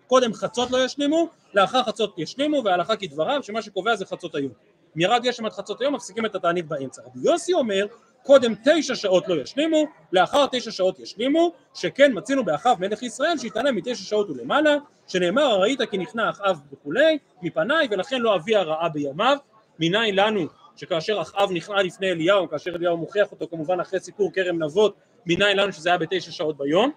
קודם 0.06 0.34
חצות 0.34 0.70
לא 0.70 0.84
ישלימו, 0.84 1.28
לאחר 1.54 1.82
חצות 1.82 2.14
ישלימו, 2.18 2.64
והלכה 2.64 2.96
כדבריו, 2.96 3.42
שמה 3.42 3.62
שקובע 3.62 3.96
זה 3.96 4.06
חצות 4.06 4.34
היום. 4.34 4.52
אם 4.96 5.00
ירד 5.00 5.22
גשם 5.22 5.46
עד 5.46 5.52
חצות 5.52 5.80
היום, 5.80 5.94
מפסיקים 5.94 6.26
את 6.26 6.34
התענית 6.34 6.68
באמצע. 6.68 7.02
רבי 7.02 7.18
יוסי 7.22 7.52
אומר, 7.52 7.86
קודם 8.22 8.54
תשע 8.64 8.94
שעות 8.94 9.28
לא 9.28 9.42
ישלימו, 9.42 9.86
לאחר 10.12 10.46
תשע 10.52 10.70
שעות 10.70 11.00
ישלימו, 11.00 11.52
שכן 11.74 12.12
מצינו 12.14 12.44
באחאב 12.44 12.80
מלך 12.80 13.02
ישראל 13.02 13.38
שהתעלם 13.38 13.76
מתשע 13.76 14.04
שעות 14.04 14.30
ולמעלה, 14.30 14.76
שנאמר 15.06 15.42
הראית 15.42 15.82
כי 15.90 15.98
נכנע 15.98 16.30
אחאב 16.30 16.60
וכולי, 16.72 17.18
מפניי 17.42 17.88
ולכן 17.90 18.20
לא 18.20 18.34
אביא 18.34 18.58
הרעה 18.58 18.88
בימיו, 18.88 19.36
מניין 19.78 20.16
לנו 20.16 20.46
שכאשר 20.76 21.20
אחאב 21.20 21.52
נכנע 21.52 21.82
לפני 21.82 22.10
אליהו, 22.10 22.48
כאשר 22.48 22.74
אליהו 22.74 22.96
מוכיח 22.96 23.32
אותו 23.32 23.48
כמובן 23.50 23.80
אחרי 23.80 24.00
סיפור 24.00 24.32
כרם 24.32 24.62
נבות, 24.62 24.96
מניין 25.26 25.56
לנו 25.56 25.72
שזה 25.72 25.88
היה 25.88 25.98
בתשע 25.98 26.32
שעות 26.32 26.56
ביום, 26.56 26.90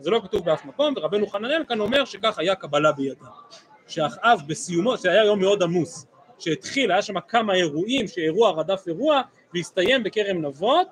זה 0.00 0.10
לא 0.10 0.20
כתוב 0.24 0.44
באף 0.44 0.64
מקום, 0.64 0.94
ורבנו 0.96 1.26
חננאל 1.26 1.64
כאן 1.68 1.80
אומר 1.80 2.04
שכך 2.04 2.38
היה 2.38 2.54
קבלה 2.54 2.92
בידם, 2.92 3.26
שאחאב 3.86 4.42
בסיומו, 4.46 4.98
שהיה 4.98 5.24
יום 5.24 5.40
מאוד 5.40 5.62
עמוס, 5.62 6.06
שהתחיל, 6.38 6.92
היה 6.92 7.02
שם 7.02 7.20
כמה 7.20 7.54
אירועים, 7.54 8.08
שאירוע 8.08 8.50
רדף 8.50 8.84
אירוע, 8.86 9.22
והסתיים 9.54 10.02
בכרם 10.02 10.44
נבות, 10.44 10.86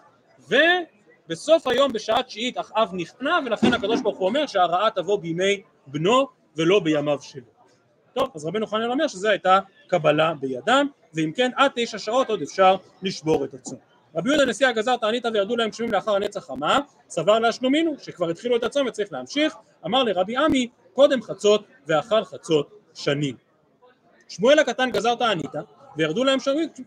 ובסוף 0.48 1.66
היום 1.66 1.92
בשעה 1.92 2.22
תשיעית 2.22 2.58
אחאב 2.58 2.90
נכנע, 2.92 3.38
ולכן 3.46 3.72
הקדוש 3.72 4.00
ברוך 4.00 4.18
הוא 4.18 4.28
אומר 4.28 4.46
שהרעה 4.46 4.90
תבוא 4.90 5.18
בימי 5.18 5.62
בנו 5.86 6.26
ולא 6.56 6.80
בימיו 6.80 7.18
שלו. 7.22 7.42
טוב, 8.14 8.30
אז 8.34 8.44
רבנו 8.44 8.66
חננאל 8.66 8.90
אומר 8.90 9.08
שזו 9.08 9.28
הייתה 9.28 9.58
קבלה 9.86 10.34
בידם, 10.40 10.86
ואם 11.14 11.32
כן 11.36 11.50
עד 11.56 11.70
תשע 11.74 11.98
שעות 11.98 12.30
עוד 12.30 12.42
אפשר 12.42 12.76
לשבור 13.02 13.44
את 13.44 13.54
הצום. 13.54 13.78
רבי 14.14 14.28
יהודה 14.28 14.44
נשיא 14.44 14.66
הגזר 14.66 14.96
תענית 14.96 15.24
וירדו 15.32 15.56
להם 15.56 15.70
גשמים 15.70 15.92
לאחר 15.92 16.14
הנצח 16.14 16.46
חמה, 16.46 16.78
סבר 17.08 17.38
להשלומינו, 17.38 17.94
שכבר 17.98 18.30
התחילו 18.30 18.56
את 18.56 18.64
הצום 18.64 18.86
וצריך 18.86 19.12
להמשיך, 19.12 19.56
אמר 19.86 20.02
לרבי 20.02 20.36
עמי 20.36 20.68
קודם 20.94 21.22
חצות 21.22 21.64
ואחר 21.86 22.24
חצות 22.24 22.70
שנים. 22.94 23.36
שמואל 24.28 24.58
הקטן 24.58 24.90
גזר 24.90 25.14
תענית 25.14 25.50
וירדו 25.96 26.24
להם 26.24 26.38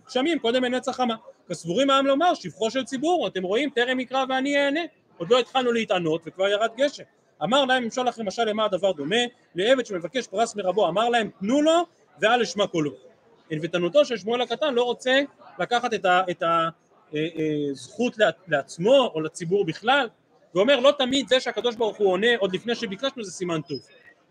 גשמים 0.07 0.39
קודם 0.39 0.63
לנצח 0.63 0.91
חמה. 0.91 1.15
כסבורים 1.49 1.89
העם 1.89 2.05
לומר 2.05 2.33
שבחו 2.33 2.71
של 2.71 2.83
ציבור, 2.83 3.27
אתם 3.27 3.43
רואים 3.43 3.69
טרם 3.69 3.99
יקרא 3.99 4.25
ואני 4.29 4.57
אענה, 4.57 4.79
עוד 5.17 5.31
לא 5.31 5.39
התחלנו 5.39 5.71
להתענות 5.71 6.21
וכבר 6.25 6.47
ירד 6.47 6.69
גשם. 6.77 7.03
אמר 7.43 7.65
להם 7.65 7.83
למשול 7.83 8.07
לכם 8.07 8.27
משל 8.27 8.43
למה 8.43 8.65
הדבר 8.65 8.91
דומה, 8.91 9.15
לעבד 9.55 9.85
שמבקש 9.85 10.27
פרס 10.27 10.55
מרבו, 10.55 10.87
אמר 10.87 11.09
להם 11.09 11.29
תנו 11.39 11.61
לו 11.61 11.85
ואל 12.21 12.41
אשמע 12.41 12.67
קולו. 12.67 12.91
ענוותנותו 13.49 14.05
של 14.05 14.17
שמואל 14.17 14.41
הקטן 14.41 14.73
לא 14.73 14.83
רוצה 14.83 15.21
לקחת 15.59 15.93
את 16.03 16.43
הזכות 17.13 18.17
לעצמו 18.47 19.11
או 19.15 19.21
לציבור 19.21 19.65
בכלל, 19.65 20.07
ואומר 20.55 20.79
לא 20.79 20.91
תמיד 20.97 21.27
זה 21.27 21.39
שהקדוש 21.39 21.75
ברוך 21.75 21.97
הוא 21.97 22.11
עונה 22.11 22.27
עוד 22.39 22.55
לפני 22.55 22.75
שביקשנו 22.75 23.23
זה 23.23 23.31
סימן 23.31 23.61
טוב. 23.61 23.79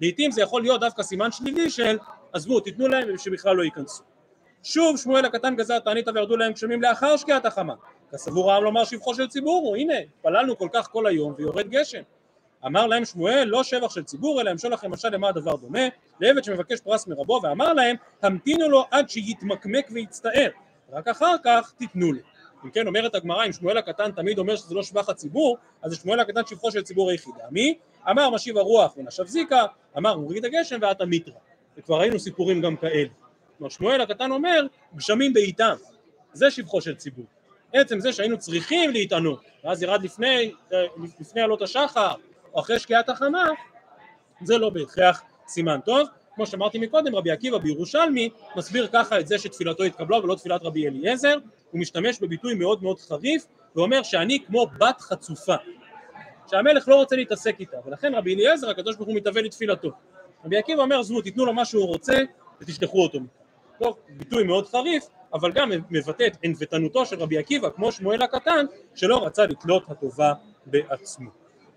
לעיתים 0.00 0.30
זה 0.30 0.42
יכול 0.42 0.62
להיות 0.62 0.80
דווקא 0.80 1.02
סימן 1.02 1.32
שלילי 1.32 1.70
של 1.70 1.98
עזבו 2.32 2.60
תיתנו 2.60 2.88
להם 2.88 3.14
ושבכלל 3.14 3.56
לא 3.56 3.62
ייכנסו. 3.62 4.02
שוב 4.64 4.96
שמואל 4.96 5.24
הקטן 5.24 5.56
גזר 5.56 5.78
תענית 5.78 6.08
וירדו 6.08 6.36
להם 6.36 6.52
גשמים 6.52 6.82
לאחר 6.82 7.16
שקיעת 7.16 7.46
החמה. 7.46 7.74
כסבור 8.12 8.52
העם 8.52 8.64
לומר 8.64 8.84
שבחו 8.84 9.14
של 9.14 9.28
ציבור 9.28 9.66
הוא 9.66 9.76
הנה 9.76 9.98
התפללנו 9.98 10.58
כל 10.58 10.68
כך 10.72 10.88
כל 10.90 11.06
היום 11.06 11.34
ויורד 11.36 11.68
גשם. 11.68 12.02
אמר 12.66 12.86
להם 12.86 13.04
שמואל 13.04 13.44
לא 13.44 13.62
שבח 13.62 13.90
של 13.94 14.04
ציבור 14.04 14.40
אלא 14.40 14.50
אמשול 14.50 14.72
לכם 14.72 14.90
משל 14.90 15.08
למה 15.08 15.28
הדבר 15.28 15.56
דומה 15.56 15.80
לעבד 16.20 16.44
שמבקש 16.44 16.80
פרס 16.80 17.06
מרבו 17.06 17.40
ואמר 17.42 17.72
להם 17.72 17.96
המתינו 18.22 18.68
לו 18.68 18.84
עד 18.90 19.10
שיתמקמק 19.10 19.88
ויצטער 19.92 20.48
רק 20.92 21.08
אחר 21.08 21.34
כך 21.44 21.72
תיתנו 21.78 22.12
לו 22.12 22.20
אם 22.64 22.70
כן 22.70 22.86
אומרת 22.86 23.14
הגמרא 23.14 23.46
אם 23.46 23.52
שמואל 23.52 23.78
הקטן 23.78 24.12
תמיד 24.12 24.38
אומר 24.38 24.56
שזה 24.56 24.74
לא 24.74 24.82
שבח 24.82 25.08
הציבור 25.08 25.56
אז 25.82 25.90
זה 25.90 25.96
שמואל 25.96 26.20
הקטן 26.20 26.46
שבחו 26.46 26.72
של 26.72 26.82
ציבור 26.82 27.10
היחידה 27.10 27.44
מי? 27.50 27.78
אמר 28.10 28.30
משיב 28.30 28.58
הרוח 28.58 28.96
ונשב 28.96 29.24
זיקה 29.26 29.66
אמר 29.96 30.16
מוריד 30.16 30.44
הגשם 30.44 30.78
ועתה 30.80 31.04
מיתרא 31.04 31.34
וכבר 31.78 32.00
ראינו 32.00 32.18
סיפורים 32.18 32.60
גם 32.60 32.76
כאלה 32.76 33.08
כלומר 33.58 33.70
שמואל 33.70 34.00
הקטן 34.00 34.30
אומר 34.30 34.66
גשמים 34.96 35.32
בעיתם 35.32 35.74
זה 36.32 36.50
שבחו 36.50 36.80
של 36.80 36.94
ציבור. 36.94 37.24
עצם 37.72 38.00
זה 38.00 38.12
שהיינו 38.12 38.38
צריכים 38.38 38.90
להתענות 38.90 39.40
ואז 39.64 39.82
ירד 39.82 40.02
לפני, 40.02 40.52
לפני 41.20 41.40
עלות 41.40 41.62
השחר 41.62 42.12
או 42.54 42.60
אחרי 42.60 42.78
שקיעת 42.78 43.08
החמה 43.08 43.44
זה 44.42 44.58
לא 44.58 44.70
בהכרח 44.70 45.22
סימן 45.46 45.80
טוב. 45.84 46.08
כמו 46.34 46.46
שאמרתי 46.46 46.78
מקודם 46.78 47.14
רבי 47.14 47.30
עקיבא 47.30 47.58
בירושלמי 47.58 48.30
מסביר 48.56 48.88
ככה 48.92 49.20
את 49.20 49.26
זה 49.26 49.38
שתפילתו 49.38 49.82
התקבלה 49.82 50.18
ולא 50.18 50.34
תפילת 50.34 50.62
רבי 50.62 50.88
אליעזר. 50.88 51.38
הוא 51.70 51.80
משתמש 51.80 52.20
בביטוי 52.20 52.54
מאוד 52.54 52.82
מאוד 52.82 53.00
חריף 53.00 53.46
ואומר 53.76 54.02
שאני 54.02 54.44
כמו 54.46 54.66
בת 54.66 55.00
חצופה 55.00 55.54
שהמלך 56.50 56.88
לא 56.88 56.94
רוצה 56.94 57.16
להתעסק 57.16 57.56
איתה. 57.60 57.76
ולכן 57.86 58.14
רבי 58.14 58.34
אליעזר 58.34 58.70
הקדוש 58.70 58.96
ברוך 58.96 59.08
הוא 59.08 59.16
מתהווה 59.16 59.42
לתפילתו. 59.42 59.90
רבי 60.44 60.56
עקיבא 60.58 60.82
אומר 60.82 61.00
עזבו 61.00 61.22
תיתנו 61.22 61.44
לו 61.44 61.52
מה 61.52 61.64
שהוא 61.64 61.86
רוצה 61.86 62.14
ותשלחו 62.60 63.02
אותו 63.02 63.20
מכאן 63.20 63.43
טוב 63.78 63.98
ביטוי 64.08 64.44
מאוד 64.44 64.68
חריף 64.68 65.04
אבל 65.34 65.52
גם 65.52 65.70
מבטא 65.90 66.26
את 66.26 66.36
ענוותנותו 66.42 67.06
של 67.06 67.22
רבי 67.22 67.38
עקיבא 67.38 67.70
כמו 67.70 67.92
שמואל 67.92 68.22
הקטן 68.22 68.66
שלא 68.94 69.26
רצה 69.26 69.46
לתלות 69.46 69.82
הטובה 69.88 70.32
בעצמו. 70.66 71.30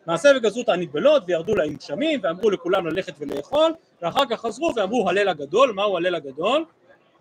מעשה 0.07 0.29
וגזרו 0.35 0.63
תענית 0.63 0.91
בלוד 0.91 1.23
וירדו 1.27 1.55
להם 1.55 1.73
גשמים 1.73 2.19
ואמרו 2.23 2.49
לכולם 2.49 2.87
ללכת 2.87 3.13
ולאכול 3.19 3.73
ואחר 4.01 4.25
כך 4.29 4.41
חזרו 4.41 4.73
ואמרו 4.75 5.09
הלל 5.09 5.29
הגדול 5.29 5.71
מהו 5.71 5.97
הלל 5.97 6.15
הגדול? 6.15 6.65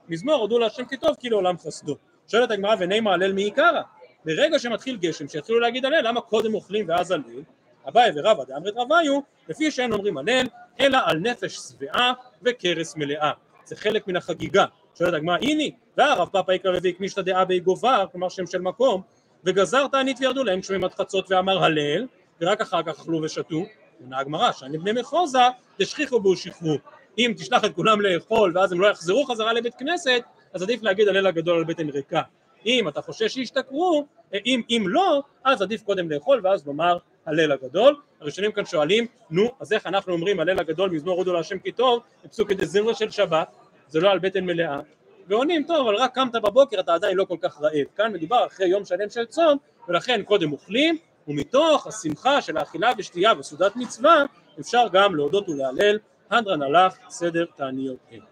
מזמור 0.08 0.34
הודו 0.34 0.58
להשם 0.58 0.84
כי 0.84 0.96
טוב 0.96 1.16
כי 1.20 1.30
לעולם 1.30 1.58
חסדו 1.58 1.96
שואלת 2.28 2.50
הגמרא 2.50 2.74
ונימה 2.78 3.12
הלל 3.12 3.32
מעיקרא 3.32 3.82
ברגע 4.24 4.58
שמתחיל 4.58 4.96
גשם 4.96 5.28
שיתחילו 5.28 5.60
להגיד 5.60 5.84
הלל 5.84 6.08
למה 6.08 6.20
קודם 6.20 6.54
אוכלים 6.54 6.88
ואז 6.88 7.10
הלל? 7.10 7.42
אביי 7.88 8.10
ורבא 8.16 8.44
דאמרת 8.44 8.74
רביו 8.76 9.20
לפי 9.48 9.70
שאין 9.70 9.92
אומרים 9.92 10.18
הלל 10.18 10.46
אלא 10.80 10.98
על 11.04 11.18
נפש 11.18 11.56
שבעה 11.56 12.12
וכרס 12.42 12.96
מלאה 12.96 13.32
זה 13.66 13.76
חלק 13.76 14.09
מן 14.09 14.16
החגיגה. 14.16 14.64
שואלת 14.98 15.14
הגמרא 15.14 15.37
הנה 15.42 15.64
והרב 15.96 16.29
פאפא 16.29 16.52
יקרא 16.52 16.76
רביעי 16.76 16.94
כמישתא 16.94 17.22
דעה 17.22 17.44
בי 17.44 17.61
גובר 17.61 18.07
כלומר 18.12 18.29
שם 18.29 18.46
של 18.46 18.61
מקום 18.61 19.02
וגזר 19.44 19.87
תענית 19.87 20.16
וירדו 20.20 20.44
להם 20.44 20.61
כשהם 20.61 20.85
עד 20.85 20.94
חצות 20.94 21.31
ואמר 21.31 21.64
הלל 21.64 22.07
ורק 22.40 22.61
אחר 22.61 22.83
כך 22.83 23.00
אכלו 23.00 23.22
ושתו. 23.22 23.62
עונה 24.00 24.18
הגמרא 24.18 24.52
שאני 24.52 24.79
בני 24.79 25.00
מחוזה 25.00 25.38
תשכיחו 25.79 26.20
בו 26.20 26.37
שחרו 26.37 26.76
אם 27.18 27.33
תשלח 27.37 27.64
את 27.64 27.74
כולם 27.74 28.00
לאכול 28.00 28.52
ואז 28.55 28.72
הם 28.72 28.81
לא 28.81 28.87
יחזרו 28.87 29.24
חזרה 29.24 29.52
לבית 29.52 29.74
כנסת 29.74 30.22
אז 30.52 30.62
עדיף 30.62 30.83
להגיד 30.83 31.09
הלל 31.09 31.26
הגדול 31.26 31.59
על 31.59 31.64
בטן 31.64 31.88
ריקה. 31.88 32.22
אם 32.66 32.88
אתה 32.88 33.02
חושש 33.02 33.35
שישתכרו 33.35 34.07
אם, 34.46 34.62
אם 34.70 34.85
לא 34.88 35.22
אז 35.44 35.62
עדיף 35.62 35.83
קודם 35.83 36.11
לאכול 36.11 36.40
ואז 36.44 36.66
לומר 36.66 36.98
הלל 37.26 37.52
הגדול. 37.52 37.96
הראשונים 38.20 38.52
כאן 38.52 38.64
שואלים 38.64 39.06
נו 39.30 39.50
אז 39.60 39.72
איך 39.72 39.86
אנחנו 39.86 40.12
אומרים 40.12 40.40
הלל 40.40 40.60
הגדול 40.60 40.90
מזמור 40.90 41.18
הודו 41.18 41.32
להשם 41.32 41.58
כי 41.58 41.72
טוב? 41.72 42.02
בפסוק 42.24 42.52
דזמרה 42.52 42.94
של 42.94 43.10
שבת. 43.10 43.48
זה 43.88 44.00
לא 44.00 44.10
על 44.10 44.18
בטן 44.18 44.44
מלאה. 44.44 44.80
ועונים 45.26 45.64
טוב 45.66 45.86
אבל 45.86 45.96
רק 45.96 46.14
קמת 46.14 46.32
בבוקר 46.32 46.80
אתה 46.80 46.94
עדיין 46.94 47.16
לא 47.16 47.24
כל 47.24 47.36
כך 47.40 47.60
רעב. 47.60 47.86
כאן 47.96 48.12
מדובר 48.12 48.46
אחרי 48.46 48.66
יום 48.66 48.84
שלם 48.84 49.10
של 49.10 49.24
צום 49.24 49.58
ולכן 49.88 50.22
קודם 50.22 50.52
אוכלים 50.52 50.98
ומתוך 51.28 51.86
השמחה 51.86 52.42
של 52.42 52.56
האכילה 52.56 52.92
ושתייה 52.98 53.32
וסעודת 53.38 53.76
מצווה 53.76 54.24
אפשר 54.60 54.86
גם 54.92 55.14
להודות 55.14 55.48
ולהלל. 55.48 55.98
הדרן 56.30 56.62
הלך 56.62 56.96
סדר 57.08 57.44
תעניות 57.56 57.98
אלה. 58.12 58.24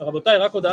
רבותיי 0.00 0.38
רק 0.38 0.52
הודעה 0.52 0.66